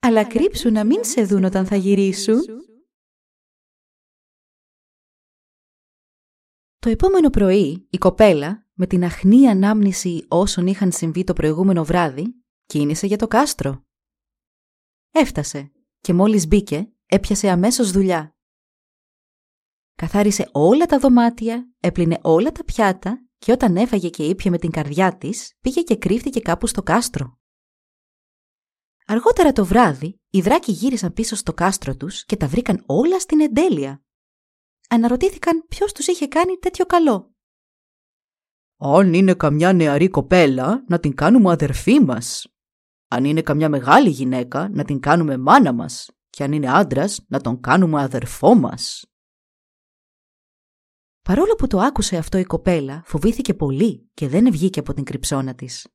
αλλά 0.00 0.24
κρύψου 0.24 0.70
να 0.70 0.84
μην 0.84 1.04
σε 1.04 1.22
δουν 1.22 1.44
όταν 1.44 1.66
θα 1.66 1.76
γυρίσουν. 1.76 2.40
Το 6.78 6.90
επόμενο 6.90 7.30
πρωί 7.30 7.86
η 7.90 7.98
κοπέλα 7.98 8.65
με 8.78 8.86
την 8.86 9.04
αχνή 9.04 9.48
ανάμνηση 9.48 10.26
όσων 10.28 10.66
είχαν 10.66 10.92
συμβεί 10.92 11.24
το 11.24 11.32
προηγούμενο 11.32 11.84
βράδυ, 11.84 12.44
κίνησε 12.66 13.06
για 13.06 13.16
το 13.16 13.26
κάστρο. 13.26 13.84
Έφτασε 15.10 15.72
και 16.00 16.12
μόλις 16.12 16.46
μπήκε, 16.46 16.92
έπιασε 17.06 17.48
αμέσως 17.48 17.90
δουλειά. 17.90 18.36
Καθάρισε 19.94 20.48
όλα 20.52 20.86
τα 20.86 20.98
δωμάτια, 20.98 21.70
έπλυνε 21.80 22.18
όλα 22.22 22.52
τα 22.52 22.64
πιάτα 22.64 23.26
και 23.38 23.52
όταν 23.52 23.76
έφαγε 23.76 24.08
και 24.08 24.24
ήπια 24.26 24.50
με 24.50 24.58
την 24.58 24.70
καρδιά 24.70 25.16
της, 25.16 25.56
πήγε 25.60 25.82
και 25.82 25.96
κρύφτηκε 25.96 26.40
κάπου 26.40 26.66
στο 26.66 26.82
κάστρο. 26.82 27.38
Αργότερα 29.06 29.52
το 29.52 29.64
βράδυ, 29.64 30.20
οι 30.30 30.40
δράκοι 30.40 30.72
γύρισαν 30.72 31.12
πίσω 31.12 31.36
στο 31.36 31.52
κάστρο 31.52 31.96
τους 31.96 32.24
και 32.24 32.36
τα 32.36 32.46
βρήκαν 32.46 32.82
όλα 32.86 33.20
στην 33.20 33.40
εντέλεια. 33.40 34.04
Αναρωτήθηκαν 34.88 35.66
ποιος 35.68 35.92
τους 35.92 36.06
είχε 36.06 36.28
κάνει 36.28 36.58
τέτοιο 36.58 36.86
καλό. 36.86 37.35
«Αν 38.76 39.14
είναι 39.14 39.34
καμιά 39.34 39.72
νεαρή 39.72 40.08
κοπέλα, 40.08 40.84
να 40.88 41.00
την 41.00 41.14
κάνουμε 41.14 41.50
αδερφή 41.52 42.00
μας. 42.00 42.46
Αν 43.08 43.24
είναι 43.24 43.42
καμιά 43.42 43.68
μεγάλη 43.68 44.08
γυναίκα, 44.08 44.68
να 44.68 44.84
την 44.84 45.00
κάνουμε 45.00 45.36
μάνα 45.36 45.72
μας. 45.72 46.10
Και 46.30 46.42
αν 46.42 46.52
είναι 46.52 46.70
άντρας, 46.70 47.24
να 47.28 47.40
τον 47.40 47.60
κάνουμε 47.60 48.02
αδερφό 48.02 48.54
μας». 48.54 49.04
Παρόλο 51.22 51.54
που 51.54 51.66
το 51.66 51.78
άκουσε 51.78 52.16
αυτό 52.16 52.38
η 52.38 52.44
κοπέλα, 52.44 53.02
φοβήθηκε 53.04 53.54
πολύ 53.54 54.10
και 54.14 54.28
δεν 54.28 54.50
βγήκε 54.50 54.80
από 54.80 54.94
την 54.94 55.04
κρυψώνα 55.04 55.54
της. 55.54 55.88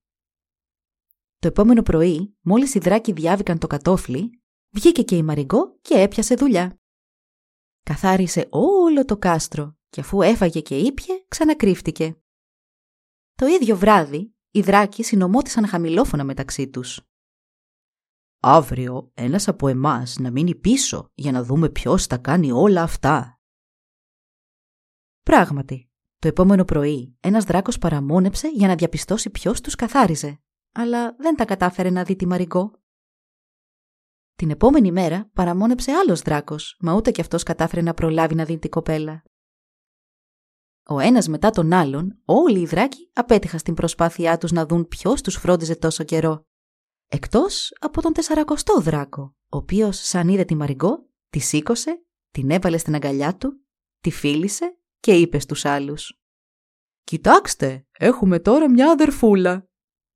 Το 1.39 1.47
επόμενο 1.47 1.81
πρωί, 1.81 2.37
μόλις 2.41 2.73
οι 2.73 2.79
δράκοι 2.79 3.11
διάβηκαν 3.11 3.57
το 3.57 3.67
κατόφλι, 3.67 4.41
βγήκε 4.69 5.01
και 5.01 5.15
η 5.15 5.23
Μαριγκό 5.23 5.77
και 5.81 5.99
έπιασε 5.99 6.35
δουλειά. 6.35 6.79
Καθάρισε 7.83 8.47
όλο 8.49 9.05
το 9.05 9.17
κάστρο 9.17 9.77
και 9.89 10.01
αφού 10.01 10.21
έφαγε 10.21 10.61
και 10.61 10.77
ήπια, 10.77 11.25
ξανακρύφτηκε. 11.27 12.21
Το 13.41 13.47
ίδιο 13.47 13.77
βράδυ, 13.77 14.35
οι 14.51 14.61
δράκοι 14.61 15.03
συνομώτησαν 15.03 15.67
χαμηλόφωνα 15.67 16.23
μεταξύ 16.23 16.69
τους. 16.69 17.01
«Αύριο 18.41 19.11
ένας 19.13 19.47
από 19.47 19.67
εμάς 19.67 20.17
να 20.19 20.31
μείνει 20.31 20.55
πίσω 20.55 21.11
για 21.13 21.31
να 21.31 21.43
δούμε 21.43 21.69
ποιος 21.69 22.07
τα 22.07 22.17
κάνει 22.17 22.51
όλα 22.51 22.81
αυτά», 22.83 23.39
Πράγματι, 25.23 25.89
το 26.19 26.27
επόμενο 26.27 26.65
πρωί 26.65 27.17
ένας 27.19 27.43
δράκος 27.43 27.77
παραμόνεψε 27.77 28.47
για 28.47 28.67
να 28.67 28.75
διαπιστώσει 28.75 29.29
ποιος 29.29 29.61
τους 29.61 29.75
καθάριζε, 29.75 30.41
αλλά 30.71 31.15
δεν 31.17 31.35
τα 31.35 31.45
κατάφερε 31.45 31.89
να 31.89 32.03
δει 32.03 32.15
τη 32.15 32.25
Μαριγκό. 32.25 32.71
Την 34.35 34.49
επόμενη 34.49 34.91
μέρα 34.91 35.29
παραμόνεψε 35.33 35.91
άλλος 35.91 36.21
δράκος, 36.21 36.77
μα 36.79 36.93
ούτε 36.93 37.11
κι 37.11 37.21
αυτός 37.21 37.43
κατάφερε 37.43 37.81
να 37.81 37.93
προλάβει 37.93 38.35
να 38.35 38.45
δει 38.45 38.57
την 38.57 38.69
κοπέλα. 38.69 39.23
Ο 40.83 40.99
ένας 40.99 41.27
μετά 41.27 41.49
τον 41.49 41.73
άλλον, 41.73 42.19
όλοι 42.25 42.59
οι 42.59 42.65
δράκοι 42.65 43.09
απέτυχαν 43.13 43.59
στην 43.59 43.73
προσπάθειά 43.73 44.37
τους 44.37 44.51
να 44.51 44.65
δουν 44.65 44.87
ποιος 44.87 45.21
τους 45.21 45.35
φρόντιζε 45.35 45.75
τόσο 45.75 46.03
καιρό. 46.03 46.45
Εκτός 47.07 47.73
από 47.79 48.01
τον 48.01 48.13
τεσσαρακοστό 48.13 48.79
δράκο, 48.81 49.35
ο 49.49 49.57
οποίος 49.57 49.97
σαν 49.97 50.27
είδε 50.27 50.43
τη 50.43 50.55
Μαριγκό, 50.55 51.09
τη 51.29 51.39
σήκωσε, 51.39 52.05
την 52.31 52.49
έβαλε 52.49 52.77
στην 52.77 52.95
αγκαλιά 52.95 53.37
του, 53.37 53.65
τη 54.01 54.11
φίλησε 54.11 54.77
και 54.99 55.13
είπε 55.13 55.39
στους 55.39 55.65
άλλους 55.65 56.21
«Κοιτάξτε, 57.03 57.85
έχουμε 57.91 58.39
τώρα 58.39 58.69
μια 58.69 58.91
αδερφούλα. 58.91 59.69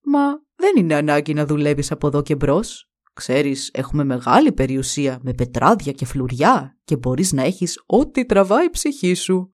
Μα 0.04 0.42
δεν 0.56 0.76
είναι 0.76 0.96
ανάγκη 0.96 1.34
να 1.34 1.46
δουλεύεις 1.46 1.92
από 1.92 2.08
εδώ 2.08 2.22
και 2.22 2.36
μπρος. 2.36 2.90
Ξέρεις, 3.14 3.70
έχουμε 3.74 4.04
μεγάλη 4.04 4.52
περιουσία 4.52 5.20
με 5.22 5.34
πετράδια 5.34 5.92
και 5.92 6.06
φλουριά 6.06 6.78
και 6.84 6.98
μπορείς 6.98 7.32
να 7.32 7.44
έχεις 7.44 7.84
ό,τι 7.86 8.26
τραβάει 8.26 8.66
η 8.66 8.70
ψυχή 8.70 9.14
σου». 9.14 9.55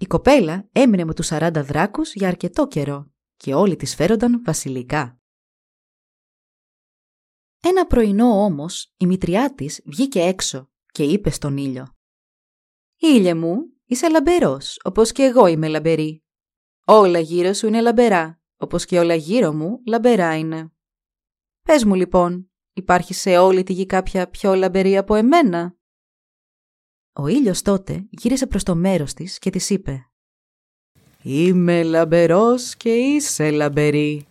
Η 0.00 0.06
κοπέλα 0.06 0.68
έμεινε 0.72 1.04
με 1.04 1.14
τους 1.14 1.28
40 1.32 1.50
δράκους 1.54 2.14
για 2.14 2.28
αρκετό 2.28 2.66
καιρό 2.66 3.10
και 3.36 3.54
όλοι 3.54 3.76
τις 3.76 3.94
φέρονταν 3.94 4.42
βασιλικά. 4.44 5.20
Ένα 7.60 7.86
πρωινό 7.86 8.44
όμως 8.44 8.94
η 8.96 9.06
μητριά 9.06 9.54
της 9.54 9.82
βγήκε 9.84 10.20
έξω 10.20 10.70
και 10.92 11.02
είπε 11.04 11.30
στον 11.30 11.56
ήλιο 11.56 11.96
Ήλιε 13.00 13.34
μου, 13.34 13.72
είσαι 13.84 14.08
λαμπερός, 14.08 14.80
όπως 14.84 15.12
και 15.12 15.22
εγώ 15.22 15.46
είμαι 15.46 15.68
λαμπερή. 15.68 16.24
Όλα 16.84 17.18
γύρω 17.18 17.52
σου 17.52 17.66
είναι 17.66 17.80
λαμπερά, 17.80 18.40
όπως 18.56 18.84
και 18.84 18.98
όλα 18.98 19.14
γύρω 19.14 19.52
μου 19.52 19.80
λαμπερά 19.86 20.36
είναι. 20.36 20.72
Πες 21.62 21.84
μου 21.84 21.94
λοιπόν, 21.94 22.50
υπάρχει 22.72 23.14
σε 23.14 23.36
όλη 23.36 23.62
τη 23.62 23.72
γη 23.72 23.86
κάποια 23.86 24.28
πιο 24.28 24.54
λαμπερή 24.54 24.96
από 24.96 25.14
εμένα; 25.14 25.77
Ο 27.20 27.26
ήλιος 27.26 27.62
τότε 27.62 28.04
γύρισε 28.10 28.46
προς 28.46 28.62
το 28.62 28.74
μέρος 28.74 29.14
της 29.14 29.38
και 29.38 29.50
της 29.50 29.70
είπε 29.70 30.06
«Είμαι 31.22 31.82
λαμπερός 31.82 32.76
και 32.76 32.90
είσαι 32.90 33.50
λαμπερή. 33.50 34.26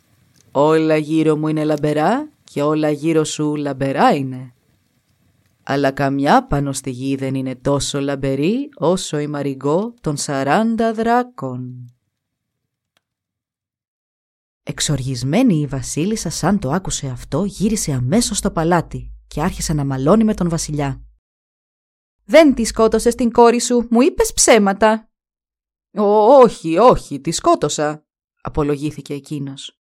Όλα 0.51 0.97
γύρω 0.97 1.37
μου 1.37 1.47
είναι 1.47 1.63
λαμπερά 1.63 2.29
και 2.43 2.61
όλα 2.61 2.89
γύρω 2.89 3.23
σου 3.23 3.55
λαμπερά 3.55 4.15
είναι 4.15 4.51
αλλά 5.69 5.91
καμιά 5.91 6.47
πάνω 6.47 6.73
στη 6.73 6.89
γη 6.89 7.15
δεν 7.15 7.35
είναι 7.35 7.55
τόσο 7.55 7.99
λαμπερή 7.99 8.69
όσο 8.75 9.19
η 9.19 9.27
Μαριγκό 9.27 9.93
των 10.01 10.17
σαράντα 10.17 10.93
δράκων. 10.93 11.91
Εξοργισμένη 14.63 15.59
η 15.59 15.65
βασίλισσα 15.65 16.29
σαν 16.29 16.59
το 16.59 16.71
άκουσε 16.71 17.07
αυτό 17.07 17.43
γύρισε 17.43 17.91
αμέσως 17.91 18.37
στο 18.37 18.51
παλάτι 18.51 19.11
και 19.27 19.41
άρχισε 19.41 19.73
να 19.73 19.85
μαλώνει 19.85 20.23
με 20.23 20.33
τον 20.33 20.49
βασιλιά. 20.49 21.06
«Δεν 22.29 22.53
τη 22.53 22.65
σκότωσες 22.65 23.15
την 23.15 23.31
κόρη 23.31 23.59
σου, 23.59 23.87
μου 23.89 24.01
είπες 24.01 24.33
ψέματα». 24.33 25.09
«Όχι, 25.91 26.77
όχι, 26.77 27.19
τη 27.19 27.31
σκότωσα», 27.31 28.07
απολογήθηκε 28.41 29.13
εκείνος. 29.13 29.79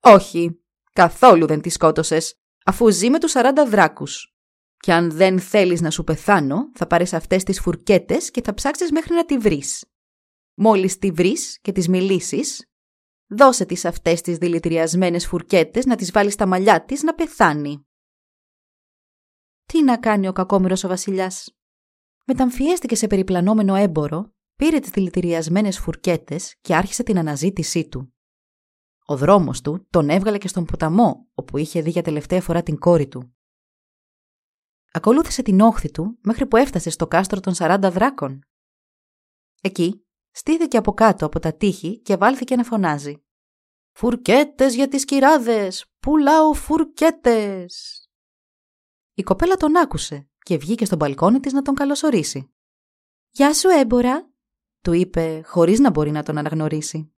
«Όχι, 0.00 0.64
καθόλου 0.92 1.46
δεν 1.46 1.60
τη 1.60 1.68
σκότωσες, 1.68 2.34
αφού 2.64 2.90
ζει 2.90 3.10
με 3.10 3.18
τους 3.18 3.30
σαράντα 3.30 3.66
δράκους. 3.66 4.34
Και 4.76 4.92
αν 4.92 5.10
δεν 5.10 5.40
θέλεις 5.40 5.80
να 5.80 5.90
σου 5.90 6.04
πεθάνω, 6.04 6.70
θα 6.74 6.86
πάρεις 6.86 7.12
αυτές 7.12 7.42
τις 7.42 7.60
φουρκέτες 7.60 8.30
και 8.30 8.42
θα 8.42 8.54
ψάξεις 8.54 8.90
μέχρι 8.90 9.14
να 9.14 9.24
τη 9.24 9.38
βρεις. 9.38 9.84
Μόλις 10.54 10.98
τη 10.98 11.10
βρεις 11.10 11.58
και 11.60 11.72
τις 11.72 11.88
μιλήσεις, 11.88 12.70
δώσε 13.26 13.64
τις 13.64 13.84
αυτές 13.84 14.20
τις 14.20 14.38
δηλητηριασμένες 14.38 15.26
φουρκέτες 15.26 15.84
να 15.84 15.96
τις 15.96 16.10
βάλεις 16.10 16.32
στα 16.32 16.46
μαλλιά 16.46 16.84
της 16.84 17.02
να 17.02 17.14
πεθάνει. 17.14 17.84
Τι 19.64 19.82
να 19.82 19.98
κάνει 19.98 20.28
ο 20.28 20.32
κακόμοιρος 20.32 20.84
ο 20.84 20.88
βασιλιάς. 20.88 21.59
Μεταμφιέστηκε 22.32 22.96
σε 22.96 23.06
περιπλανόμενο 23.06 23.74
έμπορο, 23.74 24.32
πήρε 24.56 24.78
τις 24.78 24.90
δηλητηριασμένες 24.90 25.78
φουρκέτες 25.78 26.56
και 26.60 26.74
άρχισε 26.74 27.02
την 27.02 27.18
αναζήτησή 27.18 27.88
του. 27.88 28.14
Ο 29.04 29.16
δρόμος 29.16 29.60
του 29.60 29.86
τον 29.90 30.08
έβγαλε 30.08 30.38
και 30.38 30.48
στον 30.48 30.64
ποταμό, 30.64 31.28
όπου 31.34 31.58
είχε 31.58 31.82
δει 31.82 31.90
για 31.90 32.02
τελευταία 32.02 32.40
φορά 32.40 32.62
την 32.62 32.78
κόρη 32.78 33.08
του. 33.08 33.36
Ακολούθησε 34.92 35.42
την 35.42 35.60
όχθη 35.60 35.90
του 35.90 36.18
μέχρι 36.22 36.46
που 36.46 36.56
έφτασε 36.56 36.90
στο 36.90 37.06
κάστρο 37.06 37.40
των 37.40 37.54
40 37.56 37.78
δράκων. 37.92 38.40
Εκεί 39.60 40.06
στήθηκε 40.30 40.76
από 40.76 40.92
κάτω 40.92 41.26
από 41.26 41.38
τα 41.40 41.54
τείχη 41.54 42.00
και 42.00 42.16
βάλθηκε 42.16 42.56
να 42.56 42.64
φωνάζει. 42.64 43.22
«Φουρκέτες 43.92 44.74
για 44.74 44.88
τις 44.88 45.04
κυράδες! 45.04 45.92
Πουλάω 45.98 46.52
φουρκέτες!» 46.52 48.04
Η 49.14 49.22
κοπέλα 49.22 49.56
τον 49.56 49.76
άκουσε 49.76 50.29
και 50.42 50.56
βγήκε 50.56 50.84
στο 50.84 50.96
μπαλκόνι 50.96 51.40
της 51.40 51.52
να 51.52 51.62
τον 51.62 51.74
καλωσορίσει. 51.74 52.52
«Γεια 53.30 53.54
σου 53.54 53.68
έμπορα», 53.68 54.30
του 54.82 54.92
είπε 54.92 55.42
χωρίς 55.44 55.78
να 55.78 55.90
μπορεί 55.90 56.10
να 56.10 56.22
τον 56.22 56.38
αναγνωρίσει. 56.38 57.12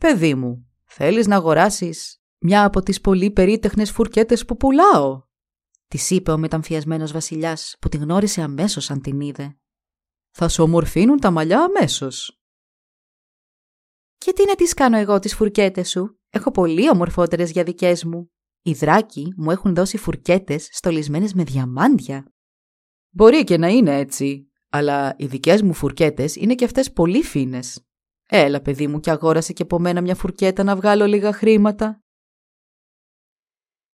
«Παιδί 0.00 0.34
μου, 0.34 0.68
θέλεις 0.84 1.26
να 1.26 1.36
αγοράσεις 1.36 2.22
μια 2.38 2.64
από 2.64 2.82
τις 2.82 3.00
πολύ 3.00 3.30
περίτεχνες 3.30 3.90
φουρκέτες 3.90 4.44
που 4.44 4.56
πουλάω» 4.56 5.26
της 5.88 6.10
είπε 6.10 6.30
ο 6.30 6.38
μεταμφιασμένος 6.38 7.12
βασιλιάς, 7.12 7.76
που 7.80 7.88
την 7.88 8.00
γνώρισε 8.00 8.42
αμέσως 8.42 8.90
αν 8.90 9.00
την 9.00 9.20
είδε. 9.20 9.58
Θα 10.30 10.48
σου 10.48 10.62
ομορφύνουν 10.62 11.20
τα 11.20 11.30
μαλλιά 11.30 11.62
αμέσως. 11.62 12.42
Και 14.18 14.32
τι 14.32 14.44
να 14.44 14.54
τις 14.54 14.74
κάνω 14.74 14.96
εγώ 14.96 15.18
τις 15.18 15.34
φουρκέτες 15.34 15.90
σου, 15.90 16.20
έχω 16.30 16.50
πολύ 16.50 16.90
ομορφότερες 16.90 17.50
για 17.50 17.64
δικές 17.64 18.04
μου. 18.04 18.32
Οι 18.62 18.72
δράκοι 18.72 19.32
μου 19.36 19.50
έχουν 19.50 19.74
δώσει 19.74 19.96
φουρκέτες 19.96 20.68
στολισμένες 20.72 21.34
με 21.34 21.44
διαμάντια. 21.44 22.32
Μπορεί 23.10 23.44
και 23.44 23.58
να 23.58 23.68
είναι 23.68 23.98
έτσι, 23.98 24.50
αλλά 24.68 25.14
οι 25.18 25.26
δικές 25.26 25.62
μου 25.62 25.72
φουρκέτες 25.72 26.36
είναι 26.36 26.54
και 26.54 26.64
αυτές 26.64 26.92
πολύ 26.92 27.22
φίνες. 27.22 27.86
Έλα, 28.28 28.60
παιδί 28.60 28.86
μου, 28.86 29.00
και 29.00 29.10
αγόρασε 29.10 29.52
και 29.52 29.62
από 29.62 29.78
μένα 29.78 30.00
μια 30.00 30.14
φουρκέτα 30.14 30.62
να 30.62 30.76
βγάλω 30.76 31.06
λίγα 31.06 31.32
χρήματα. 31.32 32.02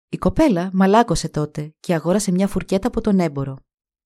Η 0.09 0.17
κοπέλα 0.17 0.69
μαλάκωσε 0.73 1.29
τότε 1.29 1.75
και 1.79 1.93
αγόρασε 1.93 2.31
μια 2.31 2.47
φουρκέτα 2.47 2.87
από 2.87 3.01
τον 3.01 3.19
έμπορο. 3.19 3.57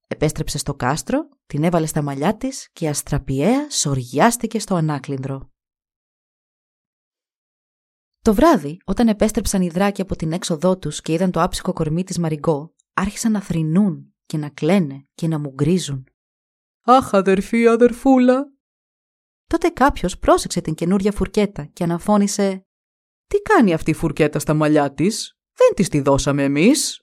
Επέστρεψε 0.07 0.57
στο 0.57 0.75
κάστρο, 0.75 1.29
την 1.45 1.63
έβαλε 1.63 1.86
στα 1.86 2.01
μαλλιά 2.01 2.38
της 2.38 2.69
και 2.74 2.89
αστραπιαία 2.89 3.69
σοριάστηκε 3.69 4.60
στο 4.60 4.75
ανάκλυνδρο. 4.75 5.52
Το 8.24 8.34
βράδυ, 8.34 8.77
όταν 8.86 9.08
επέστρεψαν 9.08 9.62
οι 9.62 9.70
δράκοι 9.70 10.01
από 10.01 10.15
την 10.15 10.32
έξοδό 10.32 10.77
τους 10.77 11.01
και 11.01 11.13
είδαν 11.13 11.32
το 11.32 11.42
άψυχο 11.42 11.74
κορμί 11.74 12.03
της 12.03 12.18
Μαριγκό, 12.18 12.74
άρχισαν 12.94 13.32
να 13.32 13.42
θρυνούν 13.42 14.13
και 14.25 14.38
να 14.38 14.50
κλαίνε 14.50 15.08
και 15.13 15.27
να 15.27 15.39
μουγκρίζουν. 15.39 16.08
«Αχ, 16.86 17.13
αδερφή, 17.13 17.68
αδερφούλα!» 17.68 18.51
Τότε 19.48 19.70
κάποιος 19.70 20.18
πρόσεξε 20.18 20.62
την 20.62 20.74
καινούρια 20.74 21.12
φουρκέτα 21.12 21.65
και 21.65 21.84
αναφώνησε 21.84 22.65
«Τι 23.27 23.38
κάνει 23.38 23.74
αυτή 23.74 23.92
η 23.92 23.94
φουρκέτα 23.94 24.39
στα 24.39 24.53
μαλλιά 24.53 24.94
της» 24.94 25.38
Δεν 25.53 25.75
της 25.75 25.89
τη 25.89 26.01
δώσαμε 26.01 26.44
εμείς. 26.44 27.01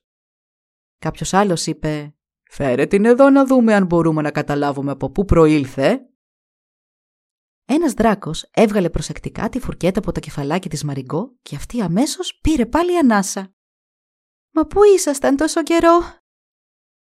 Κάποιος 0.98 1.34
άλλος 1.34 1.66
είπε 1.66 2.14
«Φέρε 2.50 2.86
την 2.86 3.04
εδώ 3.04 3.30
να 3.30 3.46
δούμε 3.46 3.74
αν 3.74 3.86
μπορούμε 3.86 4.22
να 4.22 4.30
καταλάβουμε 4.30 4.90
από 4.90 5.10
πού 5.10 5.24
προήλθε». 5.24 6.09
Ένας 7.72 7.92
δράκος 7.92 8.48
έβγαλε 8.50 8.90
προσεκτικά 8.90 9.48
τη 9.48 9.60
φουρκέτα 9.60 9.98
από 9.98 10.12
το 10.12 10.20
κεφαλάκι 10.20 10.68
της 10.68 10.84
Μαριγκό 10.84 11.36
και 11.42 11.56
αυτή 11.56 11.80
αμέσως 11.80 12.38
πήρε 12.40 12.66
πάλι 12.66 12.98
ανάσα. 12.98 13.54
Μα 14.50 14.66
πού 14.66 14.80
ήσασταν 14.94 15.36
τόσο 15.36 15.62
καιρό; 15.62 16.00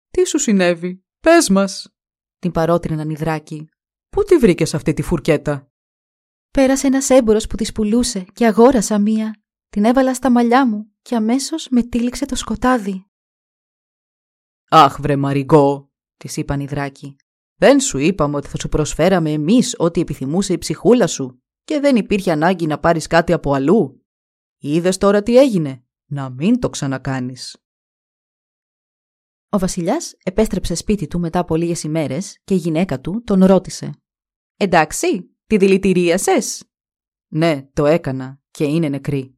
Τι 0.10 0.28
σου 0.28 0.40
συνέβη, 0.40 1.06
πες 1.20 1.50
μας, 1.50 1.96
την 2.40 2.52
παρότρινε 2.52 3.02
ένα 3.02 3.10
νηδράκι. 3.10 3.70
Πού 4.10 4.24
τη 4.24 4.38
βρήκες 4.38 4.74
αυτή 4.74 4.94
τη 4.94 5.02
φουρκέτα; 5.02 5.72
Πέρασε 6.52 6.88
ένας 6.88 7.10
έμπορος 7.10 7.48
που 7.48 7.56
τη 7.56 7.72
πουλούσε 7.72 8.26
και 8.34 8.46
αγόρασα 8.46 9.00
μία. 9.00 9.44
Την 9.70 9.86
έβαλα 9.86 10.14
στα 10.14 10.30
μαλλιά 10.30 10.68
μου 10.68 10.92
και 11.02 11.16
αμέσως 11.16 11.68
με 11.70 11.84
τύλιξε 11.84 12.26
το 12.26 12.36
σκοτάδι. 12.36 13.06
Αχ 14.70 15.00
βρε 15.00 15.16
Μαριγκό, 15.16 15.92
της 16.18 16.38
είπαν 16.38 16.60
οι 16.60 16.66
δράκοι. 16.66 17.16
Δεν 17.56 17.80
σου 17.80 17.98
είπαμε 17.98 18.36
ότι 18.36 18.48
θα 18.48 18.58
σου 18.58 18.70
προσφέραμε 18.70 19.32
εμείς 19.32 19.76
ό,τι 19.78 20.02
επιθυμούσε 20.02 20.54
η 20.54 20.58
ψυχούλα 20.58 21.08
σου 21.08 21.44
και 21.64 21.80
δεν 21.80 21.96
υπήρχε 21.96 22.32
ανάγκη 22.32 22.68
να 22.68 22.80
πάρεις 22.80 23.08
κάτι 23.08 23.34
από 23.34 23.54
αλλού. 23.54 24.06
Είδες 24.58 24.98
τώρα 24.98 25.24
τι 25.24 25.38
έγινε. 25.38 25.86
Να 26.06 26.30
μην 26.30 26.60
το 26.60 26.70
ξανακάνεις. 26.70 27.58
Ο 29.50 29.60
βασιλιάς 29.60 30.16
επέστρεψε 30.24 30.76
σπίτι 30.76 31.08
του 31.08 31.20
μετά 31.20 31.40
από 31.40 31.56
λίγες 31.56 31.84
ημέρες 31.84 32.40
και 32.44 32.54
η 32.54 32.58
γυναίκα 32.58 33.02
του 33.02 33.24
τον 33.24 33.46
ρώτησε. 33.46 33.92
«Εντάξει, 34.58 35.36
τη 35.46 35.58
δηλητηρίασες» 35.58 36.70
«Ναι, 37.28 37.70
το 37.74 37.86
έκανα 37.86 38.42
και 38.52 38.64
είναι 38.64 38.90
νεκρή». 38.90 39.38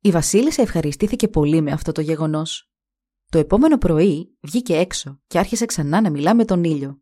Η 0.00 0.10
βασίλισσα 0.10 0.62
ευχαριστήθηκε 0.62 1.28
πολύ 1.28 1.60
με 1.60 1.72
αυτό 1.72 1.92
το 1.92 2.00
γεγονός. 2.00 2.73
Το 3.34 3.40
επόμενο 3.40 3.78
πρωί 3.78 4.36
βγήκε 4.40 4.76
έξω 4.76 5.20
και 5.26 5.38
άρχισε 5.38 5.66
ξανά 5.66 6.00
να 6.00 6.10
μιλά 6.10 6.34
με 6.34 6.44
τον 6.44 6.64
ήλιο. 6.64 7.00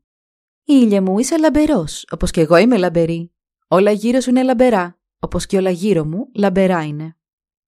«Ήλιε 0.65 1.01
μου, 1.01 1.19
είσαι 1.19 1.39
λαμπερός, 1.39 2.07
όπως 2.11 2.31
και 2.31 2.41
εγώ 2.41 2.57
είμαι 2.57 2.77
λαμπερή. 2.77 3.33
Όλα 3.69 3.91
γύρω 3.91 4.21
σου 4.21 4.31
είναι 4.31 4.43
λαμπερά, 4.43 4.99
όπως 5.19 5.47
και 5.47 5.57
όλα 5.57 5.71
γύρω 5.71 6.05
μου 6.05 6.29
λαμπερά 6.35 6.85
είναι. 6.85 7.17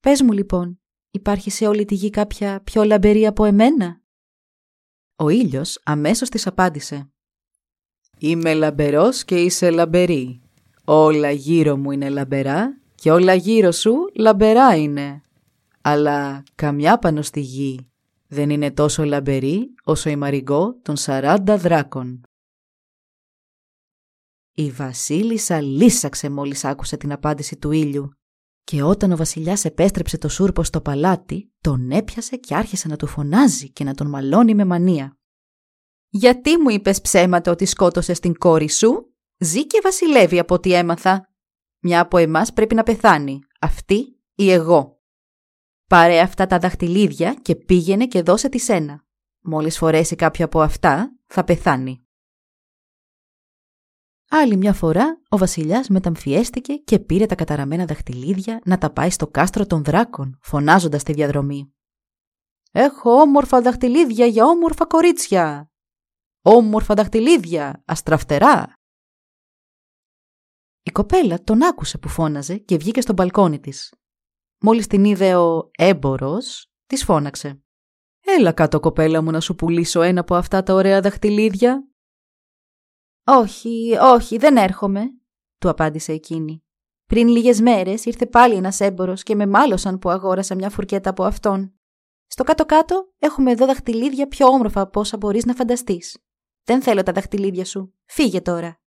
Πες 0.01 0.23
μου 0.23 0.33
λοιπόν, 0.33 0.81
υπάρχει 1.11 1.51
σε 1.51 1.67
όλη 1.67 1.85
τη 1.85 1.95
γη 1.95 2.11
κάποια 2.11 2.61
πιο 2.65 2.85
λαμπερή 2.85 3.27
από 3.27 3.45
εμένα» 3.45 4.03
Ο 5.17 5.29
ήλιος 5.29 5.81
αμέσως 5.85 6.29
της 6.29 6.47
απάντησε 6.47 7.13
«Είμαι 8.19 8.55
λαμπερός 8.55 9.25
και 9.25 9.43
είσαι 9.43 9.71
λαμπερή. 9.71 10.41
Όλα 10.85 11.31
γύρω 11.31 11.77
μου 11.77 11.91
είναι 11.91 12.09
λαμπερά 12.09 12.81
και 12.95 13.11
όλα 13.11 13.35
γύρω 13.35 13.73
σου 13.73 13.95
λαμπερά 14.15 14.77
είναι. 14.77 15.23
Αλλά 15.81 16.43
καμιά 16.55 16.99
πάνω 16.99 17.23
στη 17.23 17.41
γη 17.41 17.89
δεν 18.35 18.51
είναι 18.51 18.71
τόσο 18.71 19.05
λαμπερή 19.05 19.75
όσο 19.85 20.11
η 20.11 20.17
Μαριγκό 20.17 20.81
των 20.83 20.95
40 20.99 21.39
δράκων». 21.59 22.21
Η 24.57 24.71
βασίλισσα 24.71 25.61
λύσαξε 25.61 26.31
μόλις 26.31 26.65
άκουσε 26.65 26.97
την 26.97 27.13
απάντηση 27.13 27.57
του 27.57 27.71
ήλιου 27.71 28.11
και 28.65 28.83
όταν 28.83 29.13
ο 29.13 29.17
βασιλιάς 29.17 29.65
επέστρεψε 29.65 30.19
το 30.19 30.29
σούρπο 30.29 30.63
στο 30.63 30.81
παλάτι, 30.81 31.53
τον 31.61 31.91
έπιασε 31.91 32.37
και 32.37 32.55
άρχισε 32.55 32.89
να 32.89 32.97
του 32.97 33.07
φωνάζει 33.07 33.71
και 33.71 33.85
να 33.85 33.95
τον 33.95 34.09
μαλώνει 34.09 34.55
με 34.55 34.65
μανία. 34.65 35.19
«Γιατί 36.09 36.59
μου 36.59 36.69
είπες 36.69 37.01
ψέματα 37.01 37.51
ότι 37.51 37.65
σκότωσες 37.65 38.21
την 38.21 38.35
κόρη 38.35 38.71
σου; 38.71 39.15
Ζει 39.39 39.67
και 39.67 39.81
βασιλεύει 39.83 40.39
από 40.39 40.55
ό,τι 40.55 40.73
έμαθα. 40.73 41.29
Μια 41.83 42.01
από 42.01 42.17
εμάς 42.17 42.53
πρέπει 42.53 42.75
να 42.75 42.83
πεθάνει, 42.83 43.39
αυτή 43.61 44.21
ή 44.35 44.51
εγώ. 44.51 44.94
Πάρε 45.87 46.21
αυτά 46.21 46.47
τα 46.47 46.59
δαχτυλίδια 46.59 47.35
και 47.35 47.57
πήγαινε 47.57 48.07
και 48.07 48.23
δώσε 48.23 48.49
τη 48.49 48.59
σένα. 48.59 49.05
Μόλις 49.41 49.79
φορέσει 49.79 50.17
κάποιο 50.17 50.45
από 50.45 50.61
αυτά, 50.61 51.17
θα 51.27 51.45
πεθάνει». 51.45 51.99
Άλλη 54.29 54.57
μια 54.57 54.73
φορά 54.73 55.21
ο 55.29 55.37
βασιλιάς 55.37 55.89
μεταμφιέστηκε 55.89 56.75
και 56.75 56.99
πήρε 56.99 57.27
τα 57.27 57.35
καταραμένα 57.35 57.85
δαχτυλίδια 57.85 58.61
να 58.65 58.79
τα 58.79 58.91
πάει 58.93 59.11
στο 59.11 59.27
κάστρο 59.27 59.67
των 59.67 59.85
δράκων, 59.85 60.39
φωνάζοντας 60.43 61.03
τη 61.03 61.13
διαδρομή. 61.13 61.75
«Έχω 62.73 63.11
όμορφα 63.11 63.63
δαχτυλίδια 63.63 64.27
για 64.27 64.45
όμορφα 64.45 64.87
κορίτσια! 64.87 65.71
Όμορφα 66.43 66.95
δαχτυλίδια, 66.95 67.83
αστραφτερά!» 67.87 68.73
Η 70.83 70.91
κοπέλα 70.91 71.43
τον 71.43 71.63
άκουσε 71.63 71.99
που 71.99 72.09
φώναζε 72.09 72.57
και 72.57 72.77
βγήκε 72.77 73.01
στο 73.01 73.13
μπαλκόνι 73.13 73.61
της. 73.61 73.95
Μόλις 74.67 74.87
την 74.87 75.05
είδε 75.05 75.37
ο 75.37 75.71
έμπορος, 75.79 76.71
της 76.87 77.05
φώναξε. 77.05 77.63
«Έλα 78.21 78.53
κάτω 78.53 78.81
κοπέλα 78.81 79.23
μου 79.23 79.31
να 79.31 79.41
σου 79.41 79.55
πουλήσω 79.55 80.03
ένα 80.03 80.21
από 80.21 80.35
αυτά 80.35 80.63
τα 80.63 80.75
ωραία 80.75 81.01
δαχτυλίδια». 81.01 81.89
«Όχι, 83.27 83.97
όχι, 84.01 84.37
δεν 84.37 84.57
έρχομαι», 84.57 85.03
του 85.59 85.69
απάντησε 85.69 86.13
εκείνη. 86.13 86.65
«Πριν 87.07 87.29
λίγες 87.29 87.61
μέρες 87.61 88.05
ήρθε 88.05 88.27
πάλι 88.27 88.55
ένας 88.55 88.81
έμπορος 88.81 89.23
και 89.23 89.35
με 89.35 89.47
μάλωσαν 89.47 89.99
που 89.99 90.11
αγόρασα 90.11 90.55
μια 90.55 90.71
φουρκέτα 90.71 91.11
από 91.11 91.25
αυτόν. 91.25 91.75
Στο 92.27 92.45
κάτω-κάτω 92.45 93.13
έχουμε 93.19 93.51
εδώ 93.51 93.67
δαχτυλίδια 93.67 94.29
πιο 94.29 94.47
όμορφα 94.47 94.81
από 94.81 95.01
όσα 95.01 95.17
μπορείς 95.17 95.45
να 95.45 95.55
φανταστείς. 95.55 96.19
Δεν 96.65 96.83
θέλω 96.83 97.03
τα 97.03 97.13
δαχτυλίδια 97.13 97.65
σου. 97.65 97.95
Φύγε 98.05 98.41
τώρα». 98.41 98.81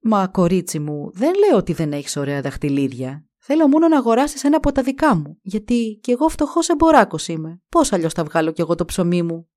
«Μα 0.00 0.28
κορίτσι 0.28 0.78
μου, 0.78 1.10
δεν 1.12 1.32
λέω 1.34 1.56
ότι 1.56 1.72
δεν 1.72 1.92
έχεις 1.92 2.16
ωραία 2.16 2.40
δαχτυλίδια. 2.40 3.28
Θέλω 3.46 3.68
μόνο 3.68 3.88
να 3.88 3.98
αγοράσεις 3.98 4.44
ένα 4.44 4.56
από 4.56 4.72
τα 4.72 4.82
δικά 4.82 5.16
μου, 5.16 5.38
γιατί 5.42 5.98
κι 6.02 6.10
εγώ 6.10 6.28
φτωχός 6.28 6.68
εμποράκος 6.68 7.28
είμαι. 7.28 7.62
Πώς 7.68 7.92
αλλιώς 7.92 8.12
θα 8.12 8.24
βγάλω 8.24 8.52
κι 8.52 8.60
εγώ 8.60 8.74
το 8.74 8.84
ψωμί 8.84 9.22
μου; 9.22 9.50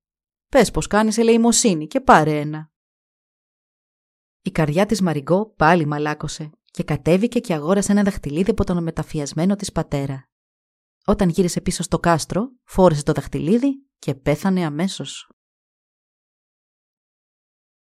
Πες 0.48 0.70
πως 0.70 0.86
κάνεις 0.86 1.18
ελεημοσύνη 1.18 1.86
και 1.86 2.00
πάρε 2.00 2.40
ένα. 2.40 2.70
Η 4.42 4.50
καρδιά 4.50 4.86
της 4.86 5.00
Μαριγκό 5.00 5.46
πάλι 5.46 5.86
μαλάκωσε 5.86 6.50
και 6.64 6.84
κατέβηκε 6.84 7.40
και 7.40 7.54
αγόρασε 7.54 7.92
ένα 7.92 8.02
δαχτυλίδι 8.02 8.50
από 8.50 8.64
τον 8.64 8.82
μεταφιασμένο 8.82 9.56
της 9.56 9.72
πατέρα. 9.72 10.28
Όταν 11.04 11.28
γύρισε 11.28 11.60
πίσω 11.60 11.82
στο 11.82 11.98
κάστρο, 11.98 12.50
φόρεσε 12.64 13.02
το 13.02 13.12
δαχτυλίδι 13.12 13.86
και 13.98 14.14
πέθανε 14.14 14.64
αμέσως. 14.64 15.30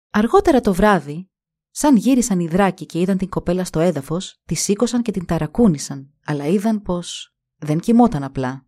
Αργότερα 0.10 0.62
το 0.62 0.74
βράδυ, 0.74 1.30
σαν 1.72 1.96
γύρισαν 1.96 2.40
οι 2.40 2.48
δράκοι 2.48 2.86
και 2.86 3.00
είδαν 3.00 3.18
την 3.18 3.30
κοπέλα 3.30 3.64
στο 3.64 3.80
έδαφος, 3.80 4.40
τη 4.46 4.56
σήκωσαν 4.56 5.02
και 5.02 5.12
την 5.12 5.26
ταρακούνησαν, 5.26 6.14
αλλά 6.26 6.46
είδαν 6.46 6.82
πως 6.82 7.36
δεν 7.58 7.80
κοιμόταν 7.80 8.24
απλά. 8.24 8.66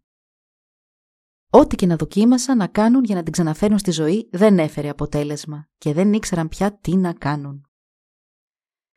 Ό,τι 1.50 1.76
και 1.76 1.86
να 1.86 1.96
δοκίμασαν 1.96 2.58
να 2.58 2.68
κάνουν 2.68 3.04
για 3.04 3.16
να 3.16 3.24
την 3.24 3.32
ξαναφέρουν 3.32 3.78
στη 3.78 3.92
ζωή 3.92 4.30
δεν 4.32 4.60
έφερε 4.60 4.90
αποτέλεσμα 4.90 5.70
και 5.78 5.94
δεν 5.94 6.14
ήξεραν 6.14 6.48
πια 6.48 6.78
τι 6.78 6.96
να 6.96 7.14
κάνουν. 7.14 7.66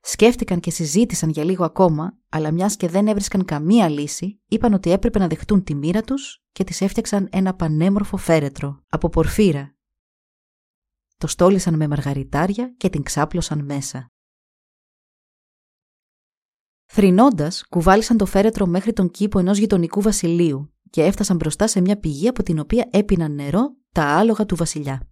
Σκέφτηκαν 0.01 0.61
και 0.61 0.71
συζήτησαν 0.71 1.29
για 1.29 1.45
λίγο 1.45 1.65
ακόμα, 1.65 2.19
αλλά 2.29 2.51
μιας 2.51 2.77
και 2.77 2.89
δεν 2.89 3.09
έβρισκαν 3.09 3.45
καμία 3.45 3.89
λύση, 3.89 4.41
είπαν 4.47 4.73
ότι 4.73 4.91
έπρεπε 4.91 5.19
να 5.19 5.27
δεχτούν 5.27 5.65
τη 5.65 5.75
μοίρα 5.75 6.03
τους 6.03 6.43
και 6.53 6.65
της 6.65 6.81
έφτιαξαν 6.81 7.29
ένα 7.33 7.55
πανέμορφο 7.55 8.17
φέρετρο 8.17 8.83
από 8.89 9.09
πορφύρα. 9.09 9.74
Το 11.17 11.27
στόλισαν 11.27 11.77
με 11.77 11.89
μαργαριτάρια 11.89 12.75
και 12.77 12.89
την 12.89 13.03
ξάπλωσαν 13.03 13.65
μέσα. 13.65 14.09
Θρυνώντας, 16.85 17.67
κουβάλισαν 17.69 18.17
το 18.17 18.27
φέρετρο 18.27 18.67
μέχρι 18.67 18.93
τον 18.93 19.11
κήπο 19.11 19.39
ενός 19.39 19.59
γειτονικού 19.59 20.01
βασιλείου 20.01 20.75
και 20.91 21.05
έφτασαν 21.05 21.37
μπροστά 21.37 21.67
σε 21.67 21.81
μια 21.81 21.99
πηγή 21.99 22.29
από 22.29 22.43
την 22.43 22.59
οποία 22.59 22.89
έπιναν 22.93 23.35
νερό 23.35 23.77
τα 23.93 24.05
άλογα 24.05 24.47
του 24.47 24.57
βασιλιά. 24.57 25.09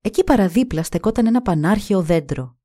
Εκεί 0.00 0.24
παραδίπλα 0.24 0.82
στεκόταν 0.82 1.26
ένα 1.26 1.42
πανάρχαιο 1.42 2.02
δέντρο 2.02 2.58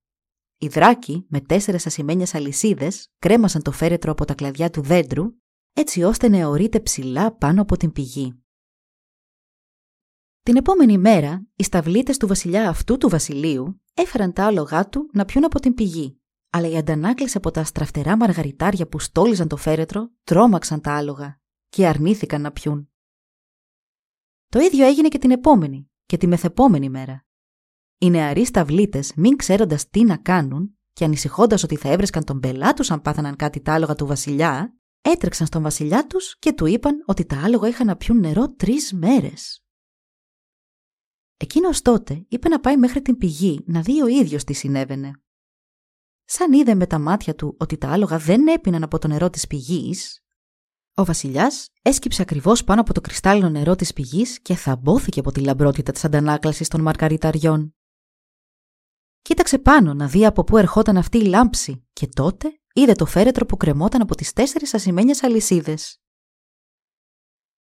οι 0.64 0.68
δράκοι 0.68 1.26
με 1.30 1.42
τέσσερες 1.42 1.86
ασημένιες 1.86 2.36
αλυσίδες 2.36 3.12
κρέμασαν 3.20 3.62
το 3.62 3.72
φέρετρο 3.72 4.12
από 4.12 4.26
τα 4.26 4.34
κλαδιά 4.34 4.70
του 4.70 4.82
δέντρου, 4.82 5.26
έτσι 5.74 6.04
ώστε 6.04 6.30
να 6.30 6.38
αιωρείται 6.38 6.80
ψηλά 6.80 7.36
πάνω 7.36 7.62
από 7.62 7.78
την 7.78 7.92
πηγή. 7.92 8.43
Την 10.44 10.56
επόμενη 10.56 10.98
μέρα, 10.98 11.48
οι 11.56 11.64
σταυλίτες 11.64 12.18
του 12.18 12.28
βασιλιά 12.28 12.70
αυτού 12.70 12.98
του 12.98 13.10
βασιλείου 13.10 13.82
έφεραν 13.94 14.34
τα 14.34 14.46
άλογά 14.46 14.90
του 14.90 15.10
να 15.14 15.26
πιούν 15.26 15.46
από 15.46 15.60
την 15.60 15.74
πηγή, 15.74 16.22
αλλά 16.50 16.68
η 16.68 16.78
αντανάκληση 16.78 17.38
από 17.38 17.52
τα 17.52 17.64
στραφτερά 17.64 18.18
μαργαριτάρια 18.18 18.88
που 18.88 19.00
στόλιζαν 19.00 19.48
το 19.48 19.58
φέρετρο 19.58 20.12
τρόμαξαν 20.24 20.82
τα 20.82 20.96
άλογα 20.96 21.40
και 21.70 21.88
αρνήθηκαν 21.88 22.42
να 22.42 22.52
πιούν. 22.52 22.90
Το 24.50 24.60
ίδιο 24.60 24.86
έγινε 24.86 25.08
και 25.08 25.18
την 25.18 25.32
επόμενη 25.32 25.92
και 26.06 26.18
τη 26.18 26.28
μεθεπόμενη 26.28 26.90
μέρα. 26.90 27.26
Οι 27.98 28.10
νεαροί 28.10 28.46
σταυλίτες, 28.46 29.14
μην 29.16 29.36
ξέροντας 29.36 29.90
τι 29.90 30.04
να 30.04 30.18
κάνουν 30.18 30.78
και 30.94 31.04
ανησυχώντας 31.04 31.64
ότι 31.64 31.76
θα 31.76 31.90
έβρισκαν 31.90 32.24
τον 32.24 32.40
πελά 32.40 32.74
τους 32.74 32.92
αν 32.92 33.02
πάθαναν 33.02 33.36
κάτι 33.36 33.62
τα 33.62 33.74
άλογα 33.74 33.96
του 33.96 34.06
βασιλιά, 34.06 34.78
έτρεξαν 35.02 35.48
στον 35.48 35.62
βασιλιά 35.62 36.08
τους 36.08 36.40
και 36.40 36.54
του 36.54 36.66
είπαν 36.66 37.04
ότι 37.06 37.26
τα 37.26 37.42
άλογα 37.44 37.68
είχαν 37.68 37.88
να 37.88 37.96
πιούν 37.96 38.20
νερό 38.20 38.54
τρεις 38.54 38.94
μέρες. 38.94 39.63
Εκείνος 41.38 41.82
τότε 41.82 42.26
είπε 42.28 42.50
να 42.50 42.60
πάει 42.60 42.78
μέχρι 42.78 43.02
την 43.02 43.18
πηγή 43.18 43.64
να 43.66 43.82
δει 43.82 44.02
ο 44.02 44.08
ίδιος 44.08 44.44
τι 44.44 44.54
συνέβαινε. 44.54 45.12
Σαν 46.26 46.54
είδε 46.54 46.76
με 46.76 46.88
τα 46.88 47.00
μάτια 47.00 47.36
του 47.36 47.56
ότι 47.60 47.78
τα 47.78 47.92
άλογα 47.92 48.18
δεν 48.18 48.48
έπιναν 48.48 48.84
από 48.84 49.00
το 49.00 49.08
νερό 49.08 49.30
της 49.30 49.48
πηγής, 49.48 50.24
ο 50.96 51.06
βασιλιάς 51.06 51.70
έσκυψε 51.82 52.22
ακριβώς 52.22 52.64
πάνω 52.64 52.82
από 52.82 52.94
το 52.94 53.02
κρυστάλλινο 53.02 53.50
νερό 53.50 53.76
της 53.76 53.94
πηγής 53.94 54.40
και 54.40 54.56
θαμπόθηκε 54.56 55.20
από 55.20 55.32
τη 55.32 55.42
λαμπρότητα 55.42 55.92
της 55.92 56.06
αντανάκλασης 56.06 56.68
των 56.68 56.82
μαρκαριταριών. 56.82 57.76
Κοίταξε 59.22 59.60
πάνω 59.60 59.94
να 59.94 60.08
δει 60.08 60.26
από 60.26 60.44
πού 60.44 60.58
ερχόταν 60.58 60.98
αυτή 60.98 61.18
η 61.18 61.26
λάμψη 61.26 61.88
και 61.94 62.08
τότε 62.08 62.60
είδε 62.74 62.94
το 62.94 63.06
φέρετρο 63.06 63.46
που 63.46 63.58
κρεμόταν 63.58 64.02
από 64.02 64.16
τις 64.16 64.34
τέσσερις 64.34 64.74
ασημένιες 64.74 65.24
αλυσίδες. 65.24 66.03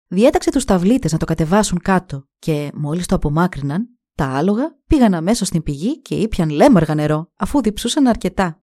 Διέταξε 0.08 0.50
τους 0.50 0.64
ταυλίτες 0.64 1.12
να 1.12 1.18
το 1.18 1.24
κατεβάσουν 1.24 1.78
κάτω 1.78 2.28
και 2.38 2.70
μόλις 2.74 3.06
το 3.06 3.14
απομάκρυναν, 3.14 3.98
τα 4.14 4.26
άλογα 4.26 4.78
πήγαν 4.86 5.14
αμέσως 5.14 5.48
στην 5.48 5.62
πηγή 5.62 6.00
και 6.00 6.14
ήπιαν 6.14 6.50
λέμαργα 6.50 6.94
νερό, 6.94 7.32
αφού 7.36 7.60
διψούσαν 7.60 8.06
αρκετά. 8.06 8.62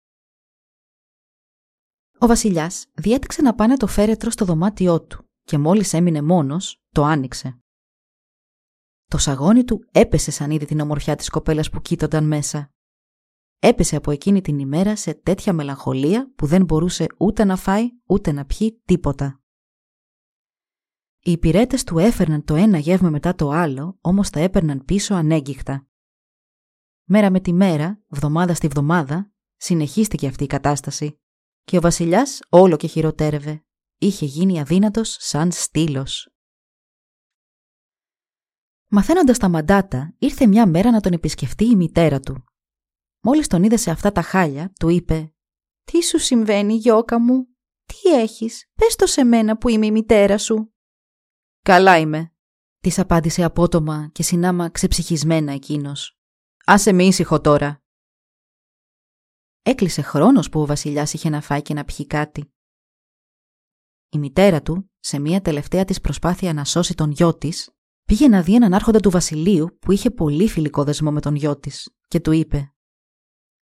Ο 2.19 2.27
βασιλιάς 2.27 2.85
διέταξε 2.93 3.41
να 3.41 3.55
πάνε 3.55 3.77
το 3.77 3.87
φέρετρο 3.87 4.29
στο 4.29 4.45
δωμάτιό 4.45 5.01
του 5.01 5.29
και 5.43 5.57
μόλις 5.57 5.93
έμεινε 5.93 6.21
μόνος, 6.21 6.81
το 6.89 7.03
άνοιξε. 7.03 7.57
Το 9.05 9.17
σαγόνι 9.17 9.63
του 9.63 9.87
έπεσε 9.91 10.31
σαν 10.31 10.51
είδε 10.51 10.65
την 10.65 10.79
ομορφιά 10.79 11.15
της 11.15 11.29
κοπέλας 11.29 11.69
που 11.69 11.81
κοίτονταν 11.81 12.23
μέσα. 12.23 12.71
Έπεσε 13.59 13.95
από 13.95 14.11
εκείνη 14.11 14.41
την 14.41 14.59
ημέρα 14.59 14.95
σε 14.95 15.13
τέτοια 15.13 15.53
μελαγχολία 15.53 16.31
που 16.35 16.45
δεν 16.45 16.63
μπορούσε 16.63 17.07
ούτε 17.17 17.43
να 17.43 17.55
φάει 17.55 17.89
ούτε 18.05 18.31
να 18.31 18.45
πιει 18.45 18.81
τίποτα. 18.85 19.42
Οι 21.25 21.31
υπηρέτες 21.31 21.83
του 21.83 21.97
έφερναν 21.97 22.43
το 22.43 22.55
ένα 22.55 22.77
γεύμα 22.77 23.09
μετά 23.09 23.35
το 23.35 23.49
άλλο, 23.49 23.97
όμως 24.01 24.29
τα 24.29 24.39
έπαιρναν 24.39 24.85
πίσω 24.85 25.13
ανέγκυχτα. 25.15 25.87
Μέρα 27.03 27.31
με 27.31 27.39
τη 27.39 27.53
μέρα, 27.53 28.03
βδομάδα 28.07 28.53
στη 28.53 28.67
βδομάδα, 28.67 29.31
συνεχίστηκε 29.55 30.27
αυτή 30.27 30.43
η 30.43 30.47
κατάσταση 30.47 31.19
και 31.63 31.77
ο 31.77 31.81
βασιλιάς 31.81 32.39
όλο 32.49 32.77
και 32.77 32.87
χειροτέρευε. 32.87 33.65
Είχε 33.97 34.25
γίνει 34.25 34.59
αδύνατος 34.59 35.17
σαν 35.19 35.51
στήλος. 35.51 36.33
Μαθαίνοντας 38.87 39.37
τα 39.37 39.49
μαντάτα, 39.49 40.15
ήρθε 40.17 40.47
μια 40.47 40.67
μέρα 40.67 40.91
να 40.91 40.99
τον 40.99 41.13
επισκεφτεί 41.13 41.65
η 41.65 41.75
μητέρα 41.75 42.19
του. 42.19 42.43
Μόλις 43.19 43.47
τον 43.47 43.63
είδε 43.63 43.77
σε 43.77 43.91
αυτά 43.91 44.11
τα 44.11 44.21
χάλια, 44.21 44.73
του 44.79 44.89
είπε 44.89 45.33
«Τι 45.83 46.03
σου 46.03 46.19
συμβαίνει, 46.19 46.75
γιώκα 46.75 47.19
μου, 47.19 47.47
τι 47.85 48.13
έχεις, 48.15 48.69
πες 48.73 48.95
το 48.95 49.05
σε 49.05 49.23
μένα 49.23 49.57
που 49.57 49.69
είμαι 49.69 49.85
η 49.85 49.91
μητέρα 49.91 50.37
σου». 50.37 50.72
«Καλά 51.63 51.97
είμαι», 51.97 52.33
της 52.79 52.99
απάντησε 52.99 53.43
απότομα 53.43 54.09
και 54.11 54.23
συνάμα 54.23 54.69
ξεψυχισμένα 54.69 55.51
εκείνος. 55.51 56.17
«Άσε 56.65 56.91
με 56.91 57.03
ήσυχο 57.03 57.41
τώρα». 57.41 57.81
Έκλεισε 59.61 60.01
χρόνος 60.01 60.49
που 60.49 60.61
ο 60.61 60.65
βασιλιάς 60.65 61.13
είχε 61.13 61.29
να 61.29 61.41
φάει 61.41 61.61
και 61.61 61.73
να 61.73 61.83
πιει 61.83 62.07
κάτι. 62.07 62.53
Η 64.09 64.17
μητέρα 64.17 64.61
του, 64.61 64.91
σε 64.99 65.19
μια 65.19 65.41
τελευταία 65.41 65.85
της 65.85 66.01
προσπάθεια 66.01 66.53
να 66.53 66.65
σώσει 66.65 66.93
τον 66.93 67.11
γιο 67.11 67.37
της, 67.37 67.69
πήγε 68.03 68.27
να 68.27 68.41
δει 68.41 68.55
έναν 68.55 68.73
άρχοντα 68.73 68.99
του 68.99 69.09
βασιλείου 69.09 69.77
που 69.79 69.91
είχε 69.91 70.11
πολύ 70.11 70.47
φιλικό 70.47 70.83
δεσμό 70.83 71.11
με 71.11 71.21
τον 71.21 71.35
γιο 71.35 71.59
της 71.59 71.95
και 72.07 72.19
του 72.19 72.31
είπε 72.31 72.73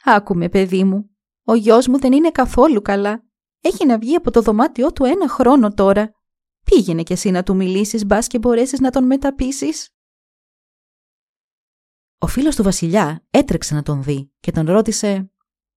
«Άκουμε, 0.03 0.49
παιδί 0.49 0.83
μου, 0.83 1.17
ο 1.43 1.53
γιος 1.55 1.87
μου 1.87 1.99
δεν 1.99 2.13
είναι 2.13 2.31
καθόλου 2.31 2.81
καλά. 2.81 3.23
Έχει 3.61 3.85
να 3.85 3.97
βγει 3.97 4.15
από 4.15 4.31
το 4.31 4.41
δωμάτιό 4.41 4.93
του 4.93 5.05
ένα 5.05 5.29
χρόνο 5.29 5.73
τώρα. 5.73 6.20
Πήγαινε 6.63 7.04
κι 7.04 7.13
εσύ 7.13 7.32
να 7.32 7.43
του 7.43 7.56
μιλήσεις 7.56 8.06
μπας 8.06 8.28
και 8.28 8.39
μπορέσεις 8.39 8.80
να 8.80 8.89
τον 8.89 9.04
μεταπίσεις». 9.06 9.89
Ο 12.17 12.28
φίλος 12.28 12.56
του 12.56 12.63
βασιλιά 12.63 13.26
έτρεξε 13.30 13.74
να 13.74 13.84
τον 13.84 14.04
δει 14.04 14.32
και 14.39 14.52
τον 14.52 14.65
ρώτησε 14.65 15.32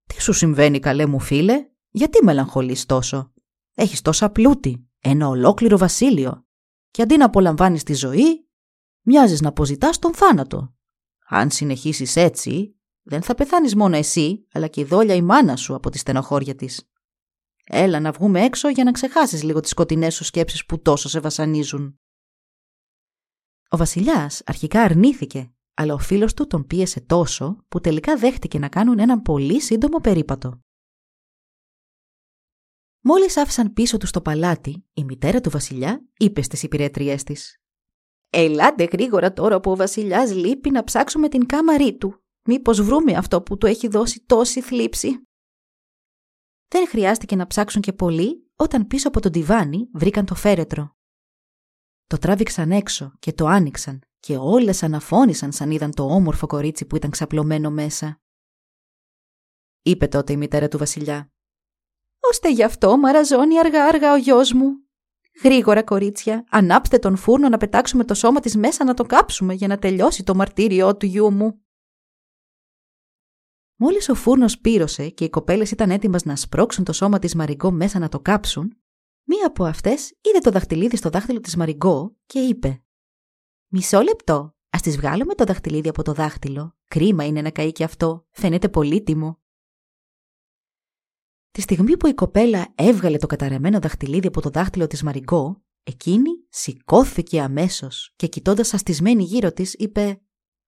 «Τι 0.06 0.22
σου 0.22 0.32
συμβαίνει 0.32 0.78
καλέ 0.78 1.06
μου 1.06 1.20
φίλε, 1.20 1.68
γιατί 1.90 2.24
μελαγχολείς 2.24 2.86
τόσο; 2.86 3.32
Έχεις 3.74 4.02
τόσα 4.02 4.30
πλούτη, 4.30 4.88
ένα 5.00 5.28
ολόκληρο 5.28 5.78
βασίλειο 5.78 6.46
και 6.90 7.02
αντί 7.02 7.16
να 7.16 7.24
απολαμβάνεις 7.24 7.82
τη 7.82 7.94
ζωή, 7.94 8.48
μοιάζεις 9.02 9.40
να 9.40 9.48
αποζητάς 9.48 9.98
τον 9.98 10.14
θάνατο. 10.14 10.74
Αν 11.28 11.50
συνεχίσεις 11.50 12.16
έτσι, 12.16 12.76
δεν 13.02 13.22
θα 13.22 13.34
πεθάνεις 13.34 13.74
μόνο 13.74 13.96
εσύ, 13.96 14.46
αλλά 14.52 14.66
και 14.66 14.80
η 14.80 14.84
δόλια 14.84 15.14
η 15.14 15.22
μάνα 15.22 15.56
σου 15.56 15.74
από 15.74 15.90
τη 15.90 15.98
στενοχώρια 15.98 16.54
της. 16.54 16.88
Έλα 17.64 18.00
να 18.00 18.12
βγούμε 18.12 18.40
έξω 18.44 18.68
για 18.68 18.84
να 18.84 18.92
ξεχάσεις 18.92 19.42
λίγο 19.42 19.60
τις 19.60 19.70
σκοτεινές 19.70 20.14
σου 20.14 20.24
σκέψεις 20.24 20.66
που 20.66 20.82
τόσο 20.82 21.08
σε 21.08 21.20
βασανίζουν. 21.20 21.98
Ο 23.68 23.76
βασιλιάς 23.76 24.42
αρχικά 24.46 24.82
αρνήθηκε, 24.82 25.54
αλλά 25.74 25.94
ο 25.94 25.98
φίλος 25.98 26.34
του 26.34 26.46
τον 26.46 26.66
πίεσε 26.66 27.00
τόσο 27.00 27.64
που 27.68 27.80
τελικά 27.80 28.16
δέχτηκε 28.16 28.58
να 28.58 28.68
κάνουν 28.68 28.98
έναν 28.98 29.22
πολύ 29.22 29.60
σύντομο 29.60 29.98
περίπατο. 29.98 30.60
Μόλις 33.00 33.36
άφησαν 33.36 33.72
πίσω 33.72 33.96
του 33.96 34.06
στο 34.06 34.20
παλάτι, 34.20 34.84
η 34.92 35.04
μητέρα 35.04 35.40
του 35.40 35.50
βασιλιά 35.50 36.08
είπε 36.16 36.42
στις 36.42 36.62
υπηρέτριές 36.62 37.22
της 37.22 37.58
«Ελάτε 38.30 38.88
γρήγορα 38.92 39.32
τώρα 39.32 39.60
που 39.60 39.70
ο 39.70 39.76
βασιλιάς 39.76 40.34
λείπει 40.34 40.70
να 40.70 40.84
ψάξουμε 40.84 41.28
την 41.28 41.46
κάμαρή 41.46 41.96
του. 41.96 42.24
Μήπως 42.44 42.82
βρούμε 42.82 43.12
αυτό 43.12 43.42
που 43.42 43.56
του 43.56 43.66
έχει 43.66 43.88
δώσει 43.88 44.24
τόση 44.26 44.60
θλίψη». 44.60 45.26
Δεν 46.74 46.88
χρειάστηκε 46.88 47.36
να 47.36 47.46
ψάξουν 47.46 47.82
και 47.82 47.92
πολύ 47.92 48.50
όταν 48.56 48.86
πίσω 48.86 49.08
από 49.08 49.20
τον 49.20 49.32
τιβάνι 49.32 49.88
βρήκαν 49.92 50.24
το 50.24 50.34
φέρετρο. 50.34 50.96
Το 52.06 52.18
τράβηξαν 52.18 52.72
έξω 52.72 53.12
και 53.18 53.32
το 53.32 53.46
άνοιξαν 53.46 54.02
και 54.20 54.36
όλες 54.36 54.82
αναφώνησαν 54.82 55.52
σαν 55.52 55.70
είδαν 55.70 55.94
το 55.94 56.04
όμορφο 56.04 56.46
κορίτσι 56.46 56.84
που 56.84 56.96
ήταν 56.96 57.10
ξαπλωμένο 57.10 57.70
μέσα. 57.70 58.20
Είπε 59.82 60.06
τότε 60.06 60.32
η 60.32 60.36
μητέρα 60.36 60.68
του 60.68 60.78
βασιλιά 60.78 61.32
«Ώστε 62.30 62.50
γι' 62.50 62.64
αυτό 62.64 62.96
μαραζώνει 62.96 63.58
αργά-αργά 63.58 64.12
ο 64.12 64.16
γιος 64.16 64.52
μου. 64.52 64.70
Γρήγορα, 65.42 65.82
κορίτσια, 65.82 66.44
ανάψτε 66.50 66.98
τον 66.98 67.16
φούρνο 67.16 67.48
να 67.48 67.56
πετάξουμε 67.56 68.04
το 68.04 68.14
σώμα 68.14 68.40
της 68.40 68.56
μέσα 68.56 68.84
να 68.84 68.94
το 68.94 69.04
κάψουμε 69.04 69.54
για 69.54 69.68
να 69.68 69.78
τελειώσει 69.78 70.22
το 70.22 70.34
μαρτύριό 70.34 70.96
του 70.96 71.06
γιού 71.06 71.32
μου». 71.32 71.63
Μόλις 73.76 74.08
ο 74.08 74.14
φούρνος 74.14 74.58
πύρωσε 74.58 75.08
και 75.08 75.24
οι 75.24 75.30
κοπέλες 75.30 75.70
ήταν 75.70 75.90
έτοιμες 75.90 76.24
να 76.24 76.36
σπρώξουν 76.36 76.84
το 76.84 76.92
σώμα 76.92 77.18
της 77.18 77.34
Μαριγκό 77.34 77.70
μέσα 77.70 77.98
να 77.98 78.08
το 78.08 78.20
κάψουν, 78.20 78.76
μία 79.24 79.46
από 79.46 79.64
αυτές 79.64 80.18
είδε 80.20 80.38
το 80.38 80.50
δαχτυλίδι 80.50 80.96
στο 80.96 81.10
δάχτυλο 81.10 81.40
της 81.40 81.56
Μαριγκό 81.56 82.16
και 82.26 82.38
είπε: 82.38 82.84
Μισό 83.68 84.00
λεπτό. 84.00 84.56
Α 84.70 84.78
της 84.82 84.96
βγάλουμε 84.96 85.34
το 85.34 85.44
δαχτυλίδι 85.44 85.88
από 85.88 86.02
το 86.02 86.12
δάχτυλο. 86.12 86.76
Κρίμα 86.88 87.26
είναι 87.26 87.42
να 87.42 87.50
καεί 87.50 87.72
και 87.72 87.84
αυτό. 87.84 88.26
Φαίνεται 88.30 88.68
πολύτιμο. 88.68 89.42
Τη 91.50 91.60
στιγμή 91.60 91.96
που 91.96 92.06
η 92.06 92.14
κοπέλα 92.14 92.72
έβγαλε 92.74 93.16
το 93.16 93.26
καταρεμένο 93.26 93.78
δαχτυλίδι 93.78 94.26
από 94.26 94.40
το 94.40 94.50
δάχτυλο 94.50 94.86
της 94.86 95.02
Μαριγκό, 95.02 95.62
εκείνη 95.82 96.30
σηκώθηκε 96.48 97.40
αμέσως 97.40 98.12
και 98.16 98.26
κοιτώντας 98.26 98.74
αστισμένη 98.74 99.22
γύρω 99.22 99.52
της 99.52 99.74
είπε 99.74 100.22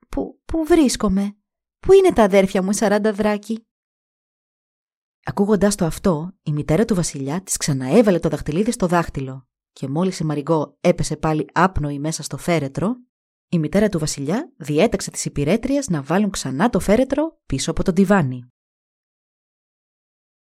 «Πού, 0.08 0.40
πού 0.44 0.64
βρίσκομαι, 0.64 1.36
πού 1.87 1.92
είναι 1.92 2.12
τα 2.12 2.22
αδέρφια 2.22 2.62
μου 2.62 2.70
οι 2.70 2.75
σαράντα 2.75 3.12
δράκοι» 3.12 3.66
Ακούγοντας 5.25 5.75
το 5.75 5.85
αυτό, 5.85 6.33
η 6.42 6.53
μητέρα 6.53 6.85
του 6.85 6.94
βασιλιά 6.94 7.42
της 7.42 7.57
ξαναέβαλε 7.57 8.18
το 8.18 8.29
δαχτυλίδι 8.29 8.70
στο 8.70 8.87
δάχτυλο 8.87 9.49
και 9.72 9.88
μόλις 9.88 10.18
η 10.18 10.25
Μαριγκό 10.25 10.77
έπεσε 10.81 11.16
πάλι 11.16 11.49
άπνοη 11.53 11.99
μέσα 11.99 12.22
στο 12.22 12.37
φέρετρο, 12.37 12.96
η 13.49 13.59
μητέρα 13.59 13.88
του 13.88 13.99
βασιλιά 13.99 14.53
διέταξε 14.57 15.11
τις 15.11 15.25
υπηρέτριες 15.25 15.88
να 15.88 16.03
βάλουν 16.03 16.31
ξανά 16.31 16.70
το 16.70 16.81
φέρετρο 16.81 17.40
πίσω 17.46 17.70
από 17.70 17.83
τον 17.83 17.94
τιβάνι. 17.94 18.49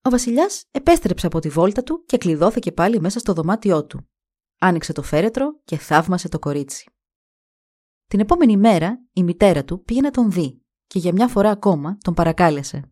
Ο 0.03 0.11
Βασιλιάς 0.11 0.64
επέστρεψε 0.70 1.27
από 1.27 1.38
τη 1.38 1.49
βόλτα 1.49 1.83
του 1.83 2.05
και 2.07 2.18
κλειδώθηκε 2.18 2.72
πάλι 2.72 3.01
μέσα 3.01 3.18
στο 3.18 3.33
δωμάτιό 3.33 3.87
του. 3.87 4.09
Άνοιξε 4.59 4.92
το 4.92 5.03
φέρετρο 5.03 5.61
και 5.64 5.77
θαύμασε 5.77 6.29
το 6.29 6.38
κορίτσι. 6.38 6.90
Την 8.07 8.20
επόμενη 8.20 8.57
μέρα 8.57 9.07
η 9.12 9.22
μητέρα 9.22 9.64
του 9.64 9.83
πήγε 9.83 10.01
να 10.01 10.11
τον 10.11 10.31
δει 10.31 10.65
και 10.87 10.99
για 10.99 11.12
μια 11.12 11.29
φορά 11.29 11.51
ακόμα 11.51 11.96
τον 12.01 12.14
παρακάλεσε. 12.14 12.90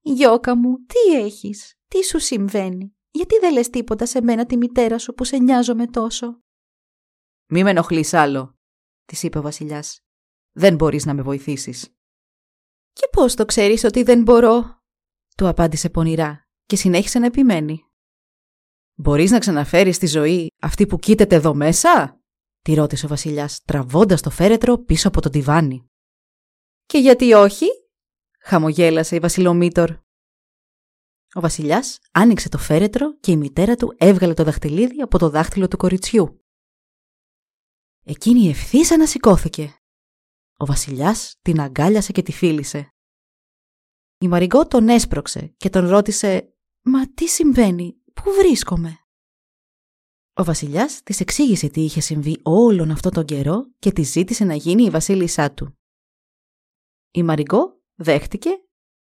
«Γιώκα 0.00 0.56
μου, 0.56 0.76
τι 0.86 1.16
έχεις, 1.16 1.74
τι 1.88 2.04
σου 2.04 2.18
συμβαίνει, 2.18 2.94
γιατί 3.10 3.38
δεν 3.38 3.52
λες 3.52 3.70
τίποτα 3.70 4.06
σε 4.06 4.22
μένα 4.22 4.46
τη 4.46 4.56
μητέρα 4.56 4.98
σου 4.98 5.12
που 5.12 5.24
σε 5.24 5.36
νοιάζομαι 5.36 5.86
τόσο» 5.86 6.40
«Μη 7.46 7.62
με 7.62 7.70
ενοχλείς 7.70 8.14
άλλο», 8.14 8.58
της 9.04 9.22
είπε 9.22 9.38
ο 9.38 9.42
βασιλιάς. 9.42 10.00
«Δεν 10.52 10.74
μπορείς 10.74 11.04
να 11.04 11.14
με 11.14 11.22
βοηθήσεις». 11.22 11.94
«Και 12.92 13.08
πώς 13.12 13.34
το 13.34 13.44
ξέρεις 13.44 13.84
ότι 13.84 14.02
δεν 14.02 14.22
μπορώ» 14.22 14.80
του 15.36 15.48
απάντησε 15.48 15.90
πονηρά 15.90 16.46
και 16.66 16.76
συνέχισε 16.76 17.18
να 17.18 17.26
επιμένει. 17.26 17.84
«Μπορείς 18.94 19.30
να 19.30 19.38
ξαναφέρεις 19.38 19.96
στη 19.96 20.06
ζωή 20.06 20.50
αυτή 20.60 20.86
που 20.86 20.98
κοίταται 20.98 21.34
εδώ 21.34 21.54
μέσα» 21.54 22.20
τη 22.62 22.74
ρώτησε 22.74 23.06
ο 23.06 23.08
βασιλιάς 23.08 23.60
τραβώντας 23.62 24.20
το 24.20 24.30
φέρετρο 24.30 24.78
πίσω 24.78 25.08
από 25.08 25.20
το 25.20 25.28
τιβάνι. 25.28 25.91
«Και 26.92 26.98
γιατί 26.98 27.32
όχι» 27.32 27.66
χαμογέλασε 28.40 29.16
η 29.16 29.18
βασιλομήτωρ. 29.18 29.90
Ο 31.34 31.40
βασιλιάς 31.40 31.98
άνοιξε 32.12 32.48
το 32.48 32.58
φέρετρο 32.58 33.18
και 33.18 33.30
η 33.30 33.36
μητέρα 33.36 33.76
του 33.76 33.94
έβγαλε 33.98 34.34
το 34.34 34.44
δαχτυλίδι 34.44 35.00
από 35.00 35.18
το 35.18 35.28
δάχτυλο 35.28 35.68
του 35.68 35.76
κοριτσιού. 35.76 36.44
Εκείνη 38.04 38.48
ευθύς 38.48 38.90
ανασηκώθηκε. 38.90 39.76
Ο 40.56 40.66
βασιλιάς 40.66 41.38
την 41.42 41.60
αγκάλιασε 41.60 42.12
και 42.12 42.22
τη 42.22 42.32
φίλησε. 42.32 42.94
Η 44.18 44.28
Μαριγκό 44.28 44.66
τον 44.66 44.88
έσπρωξε 44.88 45.54
και 45.56 45.70
τον 45.70 45.88
ρώτησε 45.88 46.54
«Μα 46.82 47.12
τι 47.12 47.26
συμβαίνει, 47.28 47.96
πού 48.14 48.30
βρίσκομαι» 48.32 48.98
Ο 50.34 50.44
βασιλιάς 50.44 51.02
της 51.02 51.20
εξήγησε 51.20 51.68
τι 51.68 51.80
είχε 51.80 52.00
συμβεί 52.00 52.40
όλον 52.42 52.90
αυτό 52.90 53.10
τον 53.10 53.24
καιρό 53.24 53.70
και 53.78 53.92
τη 53.92 54.02
ζήτησε 54.02 54.44
να 54.44 54.54
γίνει 54.54 54.82
η 54.82 54.90
βασίλισσά 54.90 55.52
του. 55.52 55.76
Η 57.14 57.22
Μαριγκό 57.22 57.80
δέχτηκε 57.94 58.50